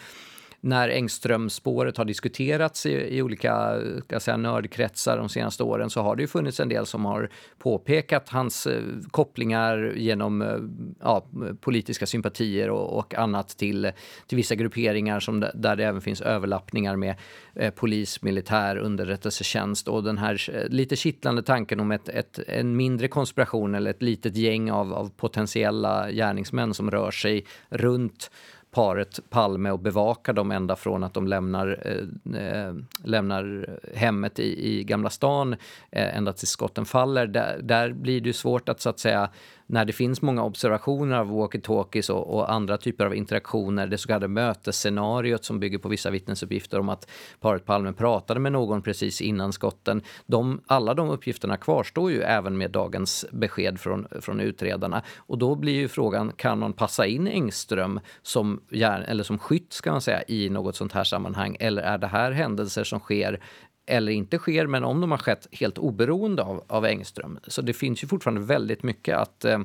när 0.60 0.88
Engström-spåret 0.88 1.96
har 1.96 2.04
diskuterats 2.04 2.86
i, 2.86 3.16
i 3.16 3.22
olika 3.22 3.80
ska 4.04 4.20
säga, 4.20 4.36
nördkretsar 4.36 5.16
de 5.16 5.28
senaste 5.28 5.62
åren 5.62 5.90
så 5.90 6.02
har 6.02 6.16
det 6.16 6.22
ju 6.22 6.26
funnits 6.26 6.60
en 6.60 6.68
del 6.68 6.86
som 6.86 7.04
har 7.04 7.30
påpekat 7.58 8.28
hans 8.28 8.66
eh, 8.66 8.82
kopplingar 9.10 9.92
genom 9.96 10.42
eh, 10.42 10.56
ja, 11.00 11.26
politiska 11.60 12.06
sympatier 12.06 12.70
och, 12.70 12.98
och, 12.98 13.14
annat 13.14 13.48
till, 13.48 13.92
till 14.26 14.36
vissa 14.36 14.54
grupperingar 14.54 15.20
som, 15.20 15.40
där 15.54 15.76
det 15.76 15.84
även 15.84 16.00
finns 16.00 16.20
överlappningar 16.20 16.96
med 16.96 17.14
eh, 17.54 17.70
polis, 17.70 18.22
militär, 18.22 18.76
underrättelsetjänst 18.76 19.88
och 19.88 20.02
den 20.02 20.18
här 20.18 20.50
eh, 20.54 20.68
lite 20.68 20.96
kittlande 20.96 21.42
tanken 21.42 21.80
om 21.80 21.90
ett, 21.90 22.08
ett, 22.08 22.38
en 22.46 22.76
mindre 22.76 23.08
konspiration 23.08 23.74
eller 23.74 23.90
ett 23.90 24.02
litet 24.02 24.36
gäng 24.36 24.70
av, 24.70 24.92
av 24.92 25.10
potentiella 25.16 26.10
gärningsmän 26.10 26.74
som 26.74 26.90
rör 26.90 27.10
sig 27.10 27.44
runt 27.68 28.30
paret 28.70 29.20
Palme 29.30 29.70
och 29.70 29.78
bevaka 29.78 30.32
dem 30.32 30.50
ända 30.50 30.76
från 30.76 31.04
att 31.04 31.14
de 31.14 31.26
lämnar, 31.26 31.82
eh, 31.84 32.42
eh, 32.42 32.74
lämnar 33.04 33.66
hemmet 33.94 34.38
i, 34.38 34.70
i 34.70 34.84
Gamla 34.84 35.10
stan 35.10 35.52
eh, 35.90 36.16
ända 36.16 36.32
tills 36.32 36.50
skotten 36.50 36.84
faller. 36.84 37.26
Där, 37.26 37.60
där 37.62 37.92
blir 37.92 38.20
det 38.20 38.32
svårt 38.32 38.68
att 38.68 38.80
så 38.80 38.90
att 38.90 38.98
säga 38.98 39.30
när 39.70 39.84
det 39.84 39.92
finns 39.92 40.22
många 40.22 40.44
observationer 40.44 41.16
av 41.16 41.30
walkie-talkies 41.30 42.10
och, 42.10 42.34
och, 42.34 42.52
andra 42.52 42.76
typer 42.78 43.06
av 43.06 43.14
interaktioner, 43.14 43.86
det 43.86 43.98
så 43.98 44.08
kallade 44.08 44.28
mötesscenariot 44.28 45.44
som 45.44 45.60
bygger 45.60 45.78
på 45.78 45.88
vissa 45.88 46.10
vittnesuppgifter 46.10 46.78
om 46.78 46.88
att 46.88 47.10
paret 47.40 47.64
Palme 47.64 47.92
pratade 47.92 48.40
med 48.40 48.52
någon 48.52 48.82
precis 48.82 49.20
innan 49.20 49.52
skotten. 49.52 50.02
De, 50.26 50.60
alla 50.66 50.94
de 50.94 51.10
uppgifterna 51.10 51.56
kvarstår 51.56 52.10
ju 52.10 52.22
även 52.22 52.58
med 52.58 52.70
dagens 52.70 53.26
besked 53.32 53.80
från, 53.80 54.06
från 54.20 54.40
utredarna. 54.40 55.02
Och 55.16 55.38
då 55.38 55.54
blir 55.54 55.74
ju 55.74 55.88
frågan, 55.88 56.32
kan 56.36 56.58
man 56.58 56.72
passa 56.72 57.06
in 57.06 57.28
Engström 57.28 58.00
som, 58.22 58.60
eller 58.70 59.22
som 59.22 59.38
skytt 59.38 59.72
ska 59.72 59.92
man 59.92 60.00
säga, 60.00 60.22
i 60.28 60.48
något 60.48 60.76
sånt 60.76 60.92
här 60.92 61.04
sammanhang? 61.04 61.56
Eller 61.60 61.82
är 61.82 61.98
det 61.98 62.06
här 62.06 62.32
händelser 62.32 62.84
som 62.84 63.00
sker 63.00 63.40
eller 63.86 64.12
inte 64.12 64.38
sker, 64.38 64.66
men 64.66 64.84
om 64.84 65.00
de 65.00 65.10
har 65.10 65.18
skett 65.18 65.46
helt 65.52 65.78
oberoende 65.78 66.42
av, 66.42 66.64
av 66.66 66.84
Engström. 66.84 67.38
Så 67.46 67.62
det 67.62 67.72
finns 67.72 68.02
ju 68.04 68.08
fortfarande 68.08 68.40
väldigt 68.40 68.82
mycket 68.82 69.16
att 69.16 69.44
eh, 69.44 69.58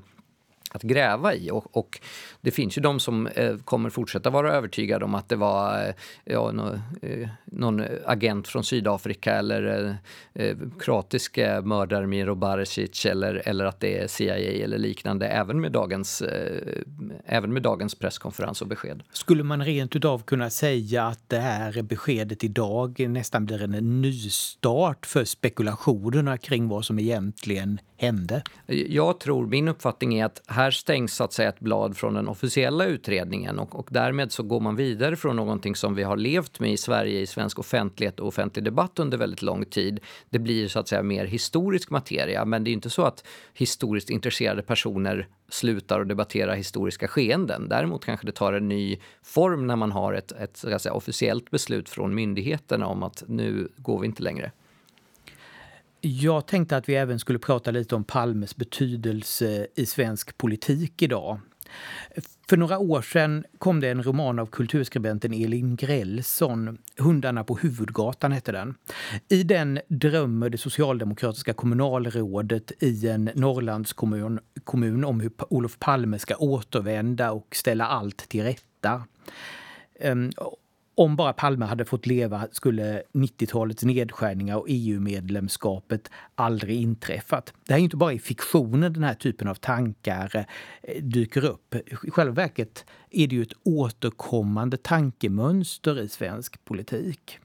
att 0.75 0.83
gräva 0.83 1.33
i. 1.33 1.51
Och, 1.51 1.77
och, 1.77 1.99
det 2.41 2.51
finns 2.51 2.77
ju 2.77 2.81
de 2.81 2.99
som 2.99 3.27
eh, 3.27 3.57
kommer 3.57 3.89
fortsätta 3.89 4.29
vara 4.29 4.53
övertygade 4.53 5.05
om 5.05 5.15
att 5.15 5.29
det 5.29 5.35
var 5.35 5.88
eh, 5.88 5.93
ja, 6.25 6.51
no, 6.51 6.79
eh, 7.01 7.29
någon 7.45 7.83
agent 8.05 8.47
från 8.47 8.63
Sydafrika 8.63 9.33
eller 9.33 9.97
eh, 10.33 10.45
eh 10.45 10.57
kroatiska 10.79 11.61
mördare 11.61 12.07
Miro 12.07 12.35
Baresic 12.35 13.05
eller, 13.05 13.41
eller 13.45 13.65
att 13.65 13.79
det 13.79 13.99
är 13.99 14.07
CIA 14.07 14.63
eller 14.63 14.77
liknande 14.77 15.27
även 15.27 15.61
med, 15.61 15.71
dagens, 15.71 16.21
eh, 16.21 16.81
även 17.25 17.53
med 17.53 17.61
dagens 17.61 17.95
presskonferens 17.95 18.61
och 18.61 18.67
besked. 18.67 19.03
Skulle 19.11 19.43
man 19.43 19.65
rent 19.65 19.95
utav 19.95 20.23
kunna 20.23 20.49
säga 20.49 21.07
att 21.07 21.29
det 21.29 21.39
här 21.39 21.81
beskedet 21.81 22.43
idag 22.43 23.09
nästan 23.09 23.45
blir 23.45 23.63
en 23.63 24.01
nystart 24.01 25.05
för 25.05 25.25
spekulationerna 25.25 26.38
kring 26.38 26.67
vad 26.67 26.85
som 26.85 26.99
egentligen 26.99 27.79
hände? 27.97 28.43
Jag 28.67 29.19
tror, 29.19 29.47
min 29.47 29.67
uppfattning 29.67 30.19
är 30.19 30.25
att 30.25 30.41
här 30.47 30.71
stängs 30.71 31.15
så 31.15 31.23
att 31.23 31.34
säga 31.34 31.49
ett 31.49 31.60
blad 31.60 31.97
från 31.97 32.13
den 32.13 32.27
officiella 32.27 32.86
utredningen 32.86 33.60
och, 33.60 33.79
och 33.79 33.88
därmed 33.91 34.31
så 34.31 34.43
går 34.43 34.60
man 34.60 34.75
vidare 34.75 35.15
från 35.15 35.36
någonting 35.36 35.75
som 35.75 35.95
vi 35.95 36.03
har 36.03 36.17
levt 36.17 36.60
med 36.60 36.71
i 36.71 36.77
Sverige 36.77 37.19
i 37.19 37.27
svensk 37.27 37.60
offentlighet 37.60 38.19
och 38.19 38.27
offentlig 38.27 38.65
debatt 38.65 38.99
under 38.99 39.17
väldigt 39.17 39.41
lång 39.41 39.65
tid. 39.65 39.99
Det 40.29 40.39
blir 40.39 40.67
så 40.67 40.79
att 40.79 40.88
säga 40.88 41.03
mer 41.03 41.25
historisk 41.25 41.89
materia, 41.89 42.45
men 42.45 42.63
det 42.63 42.69
är 42.69 42.73
inte 42.73 42.89
så 42.89 43.03
att 43.03 43.23
historiskt 43.53 44.10
intresserade 44.10 44.62
personer 44.62 45.27
slutar 45.49 46.01
att 46.01 46.10
debattera 46.10 46.53
historiska 46.53 47.08
skeenden. 47.08 47.69
Däremot 47.69 48.05
kanske 48.05 48.25
det 48.25 48.31
tar 48.31 48.53
en 48.53 48.69
ny 48.69 48.99
form 49.23 49.67
när 49.67 49.75
man 49.75 49.91
har 49.91 50.13
ett, 50.13 50.31
ett 50.31 50.58
säga, 50.58 50.93
officiellt 50.93 51.51
beslut 51.51 51.89
från 51.89 52.15
myndigheterna 52.15 52.88
om 52.88 53.03
att 53.03 53.23
nu 53.27 53.67
går 53.77 53.99
vi 53.99 54.05
inte 54.08 54.23
längre. 54.23 54.51
Jag 56.07 56.45
tänkte 56.45 56.77
att 56.77 56.89
vi 56.89 56.95
även 56.95 57.19
skulle 57.19 57.39
prata 57.39 57.71
lite 57.71 57.95
om 57.95 58.03
Palmes 58.03 58.55
betydelse 58.55 59.67
i 59.75 59.85
svensk 59.85 60.37
politik 60.37 61.01
idag. 61.01 61.39
För 62.49 62.57
några 62.57 62.79
år 62.79 63.01
sedan 63.01 63.45
kom 63.57 63.79
det 63.79 63.89
en 63.89 64.03
roman 64.03 64.39
av 64.39 64.45
kulturskribenten 64.45 65.33
Elin 65.33 65.75
Grellson. 65.75 66.77
Hundarna 66.97 67.43
på 67.43 67.57
huvudgatan 67.57 68.31
hette 68.31 68.51
den. 68.51 68.75
I 69.29 69.43
den 69.43 69.79
drömmer 69.87 70.49
det 70.49 70.57
socialdemokratiska 70.57 71.53
kommunalrådet 71.53 72.71
i 72.79 73.07
en 73.07 73.29
Norrlandskommun 73.35 74.39
kommun 74.63 75.05
om 75.05 75.19
hur 75.19 75.31
Olof 75.49 75.79
Palme 75.79 76.19
ska 76.19 76.35
återvända 76.35 77.31
och 77.31 77.55
ställa 77.55 77.87
allt 77.87 78.17
till 78.17 78.43
rätta. 78.43 79.03
Ehm, 79.99 80.31
om 80.97 81.15
bara 81.15 81.34
Palme 81.34 81.65
hade 81.65 81.86
fått 81.86 82.05
leva 82.05 82.47
skulle 82.51 83.03
90-talets 83.13 83.84
nedskärningar 83.84 84.58
och 84.58 84.65
EU-medlemskapet 84.69 86.12
aldrig 86.36 86.81
inträffat. 86.81 87.53
Det 87.67 87.73
är 87.73 87.77
inte 87.77 87.97
bara 87.97 88.13
i 88.13 88.19
fiktionen 88.19 88.93
den 88.93 89.03
här 89.03 89.13
typen 89.13 89.47
av 89.47 89.55
tankar 89.55 90.45
eh, 90.84 91.03
dyker 91.03 91.45
upp. 91.45 91.75
I 92.03 92.12
själva 92.12 92.34
verket 92.34 92.86
är 93.12 93.27
det 93.27 93.36
ju 93.36 93.41
ett 93.41 93.53
återkommande 93.63 94.77
tankemönster 94.77 96.01
i 96.01 96.10
svensk 96.10 96.65
politik. 96.65 97.39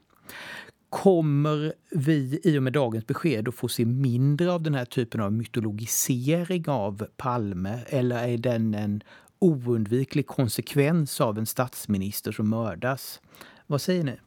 Kommer 0.89 1.73
vi 1.91 2.39
i 2.43 2.57
och 2.57 2.63
med 2.63 2.73
dagens 2.73 3.07
besked 3.07 3.47
att 3.47 3.55
få 3.55 3.67
se 3.67 3.85
mindre 3.85 4.51
av 4.51 4.61
den 4.63 4.75
här 4.75 4.85
typen 4.85 5.21
av 5.21 5.33
mytologisering 5.33 6.69
av 6.69 7.07
Palme 7.17 7.79
eller 7.87 8.27
är 8.27 8.37
den 8.37 8.73
en 8.73 9.03
oundviklig 9.41 10.27
konsekvens 10.27 11.21
av 11.21 11.37
en 11.37 11.45
statsminister 11.45 12.31
som 12.31 12.49
mördas. 12.49 13.21
Vad 13.67 13.81
säger 13.81 14.03
ni? 14.03 14.19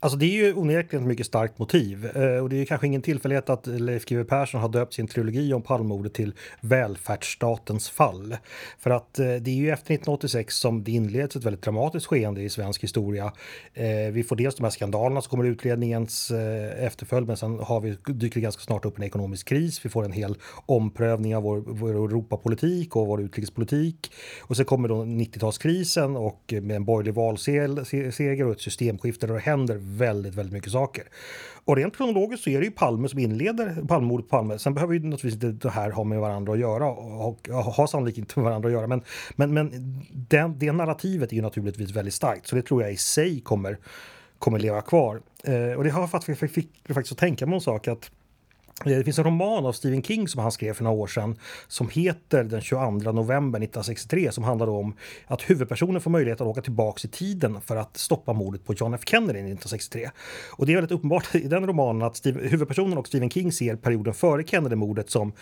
Alltså 0.00 0.18
det 0.18 0.26
är 0.26 0.46
ju 0.46 0.54
onekligen 0.54 1.04
ett 1.04 1.08
mycket 1.08 1.26
starkt 1.26 1.58
motiv 1.58 2.06
eh, 2.16 2.42
och 2.42 2.48
det 2.48 2.56
är 2.56 2.64
kanske 2.64 2.86
ingen 2.86 3.02
tillfällighet 3.02 3.50
att 3.50 3.66
Leif 3.66 4.04
GW 4.04 4.24
Persson 4.24 4.60
har 4.60 4.68
döpt 4.68 4.94
sin 4.94 5.06
trilogi 5.06 5.52
om 5.52 5.62
Palmemordet 5.62 6.14
till 6.14 6.34
Välfärdsstatens 6.60 7.90
fall. 7.90 8.36
För 8.78 8.90
att 8.90 9.18
eh, 9.18 9.24
det 9.24 9.50
är 9.50 9.54
ju 9.54 9.70
efter 9.70 9.94
1986 9.94 10.56
som 10.56 10.84
det 10.84 10.92
inleds 10.92 11.36
ett 11.36 11.44
väldigt 11.44 11.62
dramatiskt 11.62 12.06
skeende 12.06 12.42
i 12.42 12.48
svensk 12.48 12.82
historia. 12.82 13.32
Eh, 13.74 14.12
vi 14.12 14.24
får 14.24 14.36
dels 14.36 14.54
de 14.54 14.62
här 14.62 14.70
skandalerna 14.70 15.20
som 15.20 15.30
kommer 15.30 15.44
utredningens 15.44 16.30
eh, 16.30 16.84
efterföljd 16.84 17.26
men 17.26 17.36
sen 17.36 17.58
har 17.58 17.80
vi, 17.80 17.96
dyker 18.06 18.34
det 18.34 18.40
ganska 18.40 18.62
snart 18.62 18.84
upp 18.84 18.98
en 18.98 19.04
ekonomisk 19.04 19.48
kris. 19.48 19.84
Vi 19.84 19.88
får 19.88 20.04
en 20.04 20.12
hel 20.12 20.36
omprövning 20.66 21.36
av 21.36 21.42
vår, 21.42 21.62
vår 21.66 21.90
Europapolitik 21.90 22.96
och 22.96 23.06
vår 23.06 23.22
utrikespolitik. 23.22 24.12
Och 24.42 24.56
sen 24.56 24.66
kommer 24.66 24.88
då 24.88 25.04
90-talskrisen 25.04 26.16
och 26.16 26.54
med 26.62 26.76
en 26.76 26.84
borgerlig 26.84 27.14
valseger 27.14 28.46
och 28.46 28.52
ett 28.52 28.60
systemskifte 28.60 29.26
där 29.26 29.34
det 29.34 29.40
händer 29.40 29.85
väldigt, 29.86 30.34
väldigt 30.34 30.52
mycket 30.52 30.72
saker. 30.72 31.04
Och 31.64 31.76
rent 31.76 31.96
kronologiskt 31.96 32.44
så 32.44 32.50
är 32.50 32.58
det 32.58 32.64
ju 32.64 32.70
Palme 32.70 33.08
som 33.08 33.18
inleder 33.18 33.86
Palmemordet 33.88 34.28
på 34.28 34.36
Palme. 34.36 34.58
Sen 34.58 34.74
behöver 34.74 34.94
ju 34.94 35.00
naturligtvis 35.00 35.44
inte 35.44 35.68
det 35.68 35.72
här 35.72 35.90
ha 35.90 36.04
med 36.04 36.20
varandra 36.20 36.52
att 36.52 36.58
göra 36.58 36.90
och 36.90 37.48
har 37.48 37.86
sannolikt 37.86 38.18
inte 38.18 38.38
med 38.38 38.44
varandra 38.44 38.68
att 38.68 38.72
göra. 38.72 38.86
Men, 38.86 39.02
men, 39.36 39.54
men 39.54 39.70
den, 40.12 40.58
det 40.58 40.72
narrativet 40.72 41.32
är 41.32 41.36
ju 41.36 41.42
naturligtvis 41.42 41.90
väldigt 41.90 42.14
starkt 42.14 42.46
så 42.46 42.56
det 42.56 42.62
tror 42.62 42.82
jag 42.82 42.92
i 42.92 42.96
sig 42.96 43.40
kommer, 43.40 43.78
kommer 44.38 44.58
leva 44.58 44.80
kvar. 44.80 45.22
Eh, 45.44 45.72
och 45.76 45.84
det 45.84 45.90
har 45.90 46.06
faktiskt, 46.06 46.40
fick, 46.40 46.50
fick, 46.50 46.94
faktiskt 46.94 47.12
att 47.12 47.18
tänka 47.18 47.46
mig 47.46 47.54
en 47.54 47.60
sak 47.60 47.88
att 47.88 48.10
Eh, 48.84 48.98
det 48.98 49.04
finns 49.04 49.18
en 49.18 49.24
roman 49.24 49.66
av 49.66 49.72
Stephen 49.72 50.02
King 50.02 50.28
som 50.28 50.42
han 50.42 50.52
skrev 50.52 50.72
för 50.72 50.84
några 50.84 50.96
år 50.96 51.06
sedan 51.06 51.36
som 51.68 51.88
heter 51.88 52.44
Den 52.44 52.60
22 52.60 52.90
november 52.90 53.58
1963 53.58 54.32
som 54.32 54.44
handlar 54.44 54.68
om 54.68 54.94
att 55.26 55.50
huvudpersonen 55.50 56.00
får 56.00 56.10
möjlighet 56.10 56.40
att 56.40 56.46
åka 56.46 56.60
tillbaka 56.62 57.00
i 57.04 57.10
tiden 57.10 57.60
för 57.60 57.76
att 57.76 57.96
stoppa 57.96 58.32
mordet 58.32 58.64
på 58.64 58.74
John 58.74 58.94
F 58.94 59.00
Kennedy 59.06 59.38
1963. 59.38 60.10
Och 60.50 60.66
det 60.66 60.72
är 60.72 60.74
väldigt 60.74 60.92
uppenbart 60.92 61.34
i 61.34 61.48
den 61.48 61.66
romanen 61.66 62.02
att 62.02 62.16
Steve, 62.16 62.48
huvudpersonen 62.48 62.98
och 62.98 63.06
Stephen 63.06 63.30
King 63.30 63.52
ser 63.52 63.76
perioden 63.76 64.14
före 64.14 64.44
Kennedy-mordet 64.44 65.10
som 65.10 65.32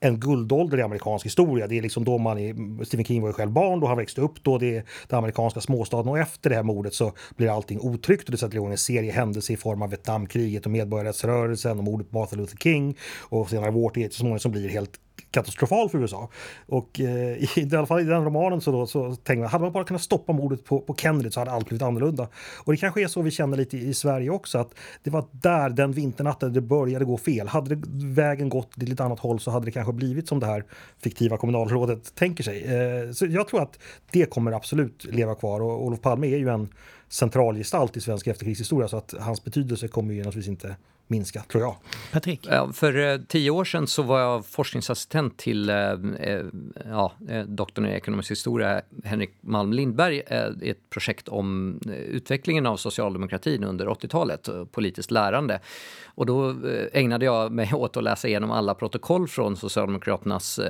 en 0.00 0.20
guldålder 0.20 0.78
i 0.78 0.82
amerikansk 0.82 1.26
historia. 1.26 1.66
Det 1.66 1.78
är 1.78 1.82
liksom 1.82 2.04
då 2.04 2.18
man 2.18 2.38
är, 2.38 2.84
Stephen 2.84 3.04
King 3.04 3.22
var 3.22 3.28
ju 3.28 3.32
själv 3.32 3.50
barn 3.50 3.80
då 3.80 3.86
han 3.86 3.96
växte 3.96 4.20
upp 4.20 4.42
då, 4.42 4.58
det 4.58 4.76
är 4.76 4.84
den 5.08 5.18
amerikanska 5.18 5.60
småstaden 5.60 6.08
och 6.08 6.18
efter 6.18 6.50
det 6.50 6.56
här 6.56 6.62
mordet 6.62 6.94
så 6.94 7.12
blir 7.36 7.56
allting 7.56 7.80
otryggt 7.80 8.24
och 8.24 8.30
det 8.30 8.38
sätter 8.38 8.56
igång 8.56 8.70
en 8.70 8.78
serie 8.78 9.12
händelser 9.12 9.54
i 9.54 9.56
form 9.56 9.82
av 9.82 9.90
Vietnamkriget 9.90 10.64
och 10.64 10.72
medborgarrättsrörelsen 10.72 11.78
och 11.78 11.84
mordet 11.84 12.10
på 12.10 12.18
Martin 12.18 12.38
Luther 12.38 12.56
King 12.56 12.83
och 13.20 13.50
senare 13.50 13.70
vårt 13.70 13.94
som 13.94 14.10
så 14.10 14.18
småningom 14.18 14.38
som 14.38 14.52
blir 14.52 14.68
helt 14.68 15.00
katastrofal 15.34 15.88
för 15.88 15.98
USA. 15.98 16.30
Och 16.66 17.00
eh, 17.00 17.36
i, 17.36 17.48
i 17.56 17.76
alla 17.76 17.86
fall 17.86 18.00
i 18.00 18.04
den 18.04 18.24
romanen 18.24 18.60
så, 18.60 18.72
då, 18.72 18.86
så 18.86 19.14
tänkte 19.14 19.36
man, 19.36 19.48
hade 19.48 19.64
man 19.64 19.72
bara 19.72 19.84
kunnat 19.84 20.02
stoppa 20.02 20.32
mordet 20.32 20.64
på, 20.64 20.80
på 20.80 20.94
Kennedy 20.94 21.30
så 21.30 21.40
hade 21.40 21.50
allt 21.50 21.68
blivit 21.68 21.82
annorlunda. 21.82 22.28
Och 22.64 22.72
det 22.72 22.76
kanske 22.76 23.02
är 23.02 23.06
så 23.06 23.22
vi 23.22 23.30
känner 23.30 23.56
lite 23.56 23.76
i, 23.76 23.88
i 23.88 23.94
Sverige 23.94 24.30
också, 24.30 24.58
att 24.58 24.74
det 25.02 25.10
var 25.10 25.24
där 25.30 25.70
den 25.70 25.92
vinternatten 25.92 26.52
det 26.52 26.60
började 26.60 27.04
gå 27.04 27.16
fel. 27.16 27.48
Hade 27.48 27.74
det, 27.74 27.82
vägen 28.14 28.48
gått 28.48 28.72
till 28.72 28.92
ett 28.92 29.00
annat 29.00 29.20
håll 29.20 29.40
så 29.40 29.50
hade 29.50 29.64
det 29.64 29.70
kanske 29.70 29.92
blivit 29.92 30.28
som 30.28 30.40
det 30.40 30.46
här 30.46 30.64
fiktiva 31.02 31.36
kommunalrådet 31.36 32.14
tänker 32.14 32.44
sig. 32.44 32.64
Eh, 32.64 33.12
så 33.12 33.26
jag 33.26 33.48
tror 33.48 33.62
att 33.62 33.78
det 34.10 34.30
kommer 34.30 34.52
absolut 34.52 35.04
leva 35.04 35.34
kvar 35.34 35.60
och 35.60 35.84
Olof 35.84 36.00
Palme 36.00 36.26
är 36.26 36.38
ju 36.38 36.48
en 36.48 36.68
centralgestalt 37.08 37.96
i 37.96 38.00
svensk 38.00 38.26
efterkrigshistoria 38.26 38.88
så 38.88 38.96
att 38.96 39.14
hans 39.20 39.44
betydelse 39.44 39.88
kommer 39.88 40.14
ju 40.14 40.18
naturligtvis 40.18 40.48
inte 40.48 40.76
minska, 41.06 41.42
tror 41.42 41.62
jag. 41.62 41.76
Patrik? 42.12 42.48
För 42.72 43.12
eh, 43.12 43.18
tio 43.28 43.50
år 43.50 43.64
sedan 43.64 43.86
så 43.86 44.02
var 44.02 44.20
jag 44.20 44.46
forskningsassistent 44.46 45.36
till 45.36 45.68
eh, 45.68 45.76
eh 45.76 46.44
ja, 46.84 47.12
doktorn 47.46 47.86
i 47.86 47.90
ekonomisk 47.90 48.30
historia 48.30 48.82
Henrik 49.04 49.30
Malm 49.40 49.72
Lindberg 49.72 50.22
i 50.62 50.70
ett 50.70 50.90
projekt 50.90 51.28
om 51.28 51.80
utvecklingen 52.08 52.66
av 52.66 52.76
socialdemokratin 52.76 53.64
under 53.64 53.86
80-talet, 53.86 54.48
politiskt 54.72 55.10
lärande. 55.10 55.60
Och 56.04 56.26
då 56.26 56.54
ägnade 56.92 57.24
jag 57.24 57.52
mig 57.52 57.70
åt 57.74 57.96
att 57.96 58.04
läsa 58.04 58.28
igenom 58.28 58.50
alla 58.50 58.74
protokoll 58.74 59.28
från 59.28 59.56
Socialdemokraternas 59.56 60.60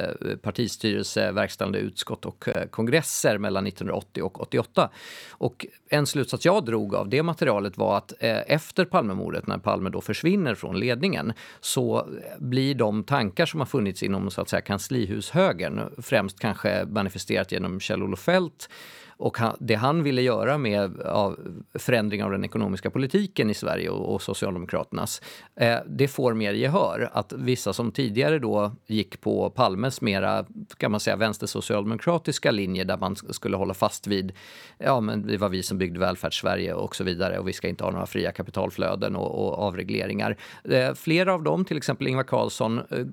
partistyrelse, 0.42 1.33
verkställande 1.33 1.79
utskott 1.79 2.27
och 2.27 2.49
kongresser 2.70 3.38
mellan 3.38 3.66
1980 3.66 4.23
och 4.23 4.40
88. 4.40 4.90
Och 5.31 5.66
en 5.88 6.07
slutsats 6.07 6.44
jag 6.44 6.64
drog 6.64 6.94
av 6.94 7.09
det 7.09 7.23
materialet 7.23 7.79
var 7.79 7.97
att 7.97 8.12
efter 8.47 8.85
Palmemordet, 8.85 9.47
när 9.47 9.59
Palme 9.59 9.90
då 9.90 10.01
försvann 10.01 10.23
försvinner 10.24 10.54
från 10.54 10.78
ledningen 10.80 11.32
så 11.60 12.08
blir 12.38 12.74
de 12.74 13.04
tankar 13.04 13.46
som 13.46 13.60
har 13.60 13.66
funnits 13.66 14.02
inom 14.02 14.30
så 14.30 14.40
att 14.40 14.48
säga, 14.48 14.60
kanslihushögern, 14.60 15.94
främst 16.02 16.40
kanske 16.40 16.84
manifesterat 16.84 17.52
genom 17.52 17.80
Kjell-Olof 17.80 18.20
Feldt 18.20 18.68
och 19.16 19.38
han, 19.38 19.57
det 19.61 19.74
han 19.74 20.03
ville 20.03 20.22
göra 20.22 20.59
med 20.59 21.00
av 21.00 21.38
förändring 21.74 22.24
av 22.24 22.31
den 22.31 22.44
ekonomiska 22.44 22.90
politiken 22.90 23.50
i 23.50 23.55
Sverige 23.55 23.90
och, 23.90 24.14
och 24.14 24.22
Socialdemokraternas, 24.22 25.22
eh, 25.57 25.77
det 25.87 26.09
får 26.09 26.35
mer 26.35 26.53
gehör. 26.53 27.11
Att 27.12 27.33
vissa 27.33 27.72
som 27.72 27.92
tidigare 27.92 28.38
då 28.38 28.72
gick 28.87 29.20
på 29.20 29.50
Palmes 29.50 30.00
mera, 30.00 30.46
kan 30.77 30.90
man 30.90 31.00
säga, 31.00 31.16
vänstersocialdemokratiska 31.16 32.50
linje 32.50 32.85
där 32.85 32.96
man 32.96 33.16
skulle 33.16 33.57
hålla 33.57 33.74
fast 33.74 34.07
vid, 34.07 34.33
ja 34.79 35.00
men 35.00 35.27
det 35.27 35.37
var 35.37 35.48
vi 35.48 35.62
som 35.62 35.79
byggde 35.79 36.00
välfärdssverige 36.00 36.74
och 36.74 36.96
så 36.96 37.05
vidare 37.05 37.38
och 37.38 37.48
vi 37.48 37.53
ska 37.53 37.68
inte 37.68 37.85
ha 37.85 37.90
några 37.90 38.07
fria 38.07 38.33
kapitalflöden 38.33 39.16
och, 39.16 39.46
och 39.46 39.59
avregleringar. 39.59 40.37
Eh, 40.64 40.94
flera 40.94 41.35
av 41.35 41.42
dem, 41.42 41.64
till 41.64 41.77
exempel 41.77 42.07
Ingvar 42.07 42.24
Carlsson, 42.24 42.79
eh, 42.79 43.07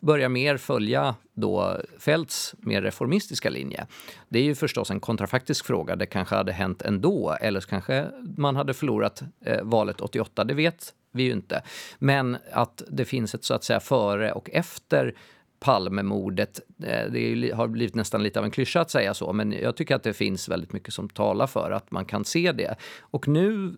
börjar 0.00 0.28
mer 0.28 0.56
följa 0.56 1.14
då 1.40 1.76
Feldts 1.98 2.54
mer 2.58 2.82
reformistiska 2.82 3.50
linje. 3.50 3.86
Det 4.28 4.38
är 4.38 4.42
ju 4.42 4.54
förstås 4.54 4.90
en 4.90 5.00
kontrafaktisk 5.00 5.66
fråga. 5.66 5.96
Det 5.96 6.06
kanske 6.06 6.34
hade 6.34 6.52
hänt 6.52 6.82
ändå 6.82 7.36
eller 7.40 7.60
så 7.60 7.68
kanske 7.68 8.06
man 8.36 8.56
hade 8.56 8.74
förlorat 8.74 9.22
eh, 9.44 9.62
valet 9.62 10.00
88. 10.00 10.44
Det 10.44 10.54
vet 10.54 10.94
vi 11.12 11.22
ju 11.22 11.32
inte. 11.32 11.62
Men 11.98 12.36
att 12.52 12.82
det 12.88 13.04
finns 13.04 13.34
ett 13.34 13.44
så 13.44 13.54
att 13.54 13.64
säga 13.64 13.80
före 13.80 14.32
och 14.32 14.50
efter 14.50 15.14
Palmemordet. 15.60 16.60
Eh, 16.82 17.10
det 17.10 17.52
har 17.54 17.68
blivit 17.68 17.94
nästan 17.94 18.22
lite 18.22 18.38
av 18.38 18.44
en 18.44 18.50
klyscha 18.50 18.80
att 18.80 18.90
säga 18.90 19.14
så, 19.14 19.32
men 19.32 19.52
jag 19.52 19.76
tycker 19.76 19.94
att 19.94 20.02
det 20.02 20.12
finns 20.12 20.48
väldigt 20.48 20.72
mycket 20.72 20.94
som 20.94 21.08
talar 21.08 21.46
för 21.46 21.70
att 21.70 21.90
man 21.90 22.04
kan 22.04 22.24
se 22.24 22.52
det. 22.52 22.74
Och 23.00 23.28
nu 23.28 23.76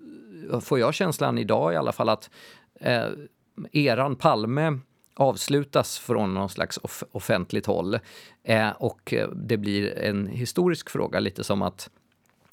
får 0.60 0.78
jag 0.78 0.94
känslan 0.94 1.38
idag 1.38 1.72
i 1.72 1.76
alla 1.76 1.92
fall 1.92 2.08
att 2.08 2.30
eh, 2.80 3.06
eran 3.72 4.16
Palme 4.16 4.78
avslutas 5.14 5.98
från 5.98 6.34
någon 6.34 6.48
slags 6.48 6.78
off 6.82 7.02
offentligt 7.12 7.66
håll. 7.66 7.98
Eh, 8.42 8.70
och 8.70 9.14
eh, 9.14 9.28
det 9.28 9.56
blir 9.56 9.98
en 9.98 10.26
historisk 10.26 10.90
fråga, 10.90 11.20
lite 11.20 11.44
som 11.44 11.62
att 11.62 11.90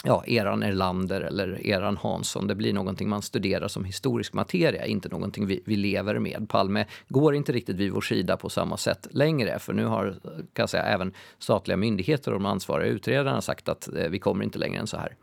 ja, 0.03 0.23
eran 0.27 0.63
Erlander 0.63 1.21
eller 1.21 1.67
eran 1.67 1.97
Hansson. 1.97 2.47
Det 2.47 2.55
blir 2.55 2.73
någonting 2.73 3.09
man 3.09 3.21
studerar 3.21 3.67
som 3.67 3.85
historisk 3.85 4.33
materia, 4.33 4.85
inte 4.85 5.09
någonting 5.09 5.47
vi, 5.47 5.63
vi 5.65 5.75
lever 5.75 6.19
med. 6.19 6.49
Palme 6.49 6.85
går 7.07 7.35
inte 7.35 7.51
riktigt 7.51 7.75
vid 7.75 7.91
vår 7.91 8.01
sida 8.01 8.37
på 8.37 8.49
samma 8.49 8.77
sätt 8.77 9.07
längre, 9.11 9.59
för 9.59 9.73
nu 9.73 9.85
har 9.85 10.15
kan 10.53 10.67
säga, 10.67 10.83
även 10.83 11.13
statliga 11.39 11.77
myndigheter 11.77 12.33
och 12.33 12.39
de 12.39 12.45
ansvariga 12.45 12.89
utredarna 12.89 13.41
sagt 13.41 13.69
att 13.69 13.87
eh, 13.95 14.09
vi 14.09 14.19
kommer 14.19 14.43
inte 14.43 14.59
längre 14.59 14.79
än 14.79 14.87
så 14.87 14.97
här. 14.97 15.15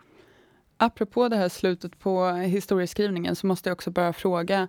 Apropå 0.78 1.28
det 1.28 1.36
här 1.36 1.48
slutet 1.48 1.98
på 1.98 2.28
historieskrivningen 2.28 3.36
så 3.36 3.46
måste 3.46 3.68
jag 3.68 3.74
också 3.74 3.90
bara 3.90 4.12
fråga 4.12 4.68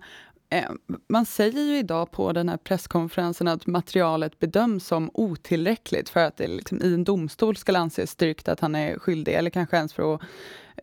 Eh, 0.50 0.70
man 1.08 1.26
säger 1.26 1.62
ju 1.62 1.78
idag 1.78 2.10
på 2.10 2.32
den 2.32 2.48
här 2.48 2.56
presskonferensen 2.56 3.48
att 3.48 3.66
materialet 3.66 4.38
bedöms 4.38 4.86
som 4.86 5.10
otillräckligt 5.14 6.08
för 6.08 6.20
att 6.20 6.36
det 6.36 6.46
liksom 6.46 6.82
i 6.82 6.94
en 6.94 7.04
domstol 7.04 7.56
ska 7.56 7.78
anses 7.78 8.10
styrkt 8.10 8.48
att 8.48 8.60
han 8.60 8.74
är 8.74 8.98
skyldig, 8.98 9.34
eller 9.34 9.50
kanske 9.50 9.76
ens 9.76 9.92
för 9.92 10.14
att 10.14 10.20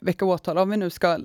väcka 0.02 0.26
åtal. 0.26 0.58
Om 0.58 0.70
vi 0.70 0.78
nu 0.78 0.90
ska 0.90 1.20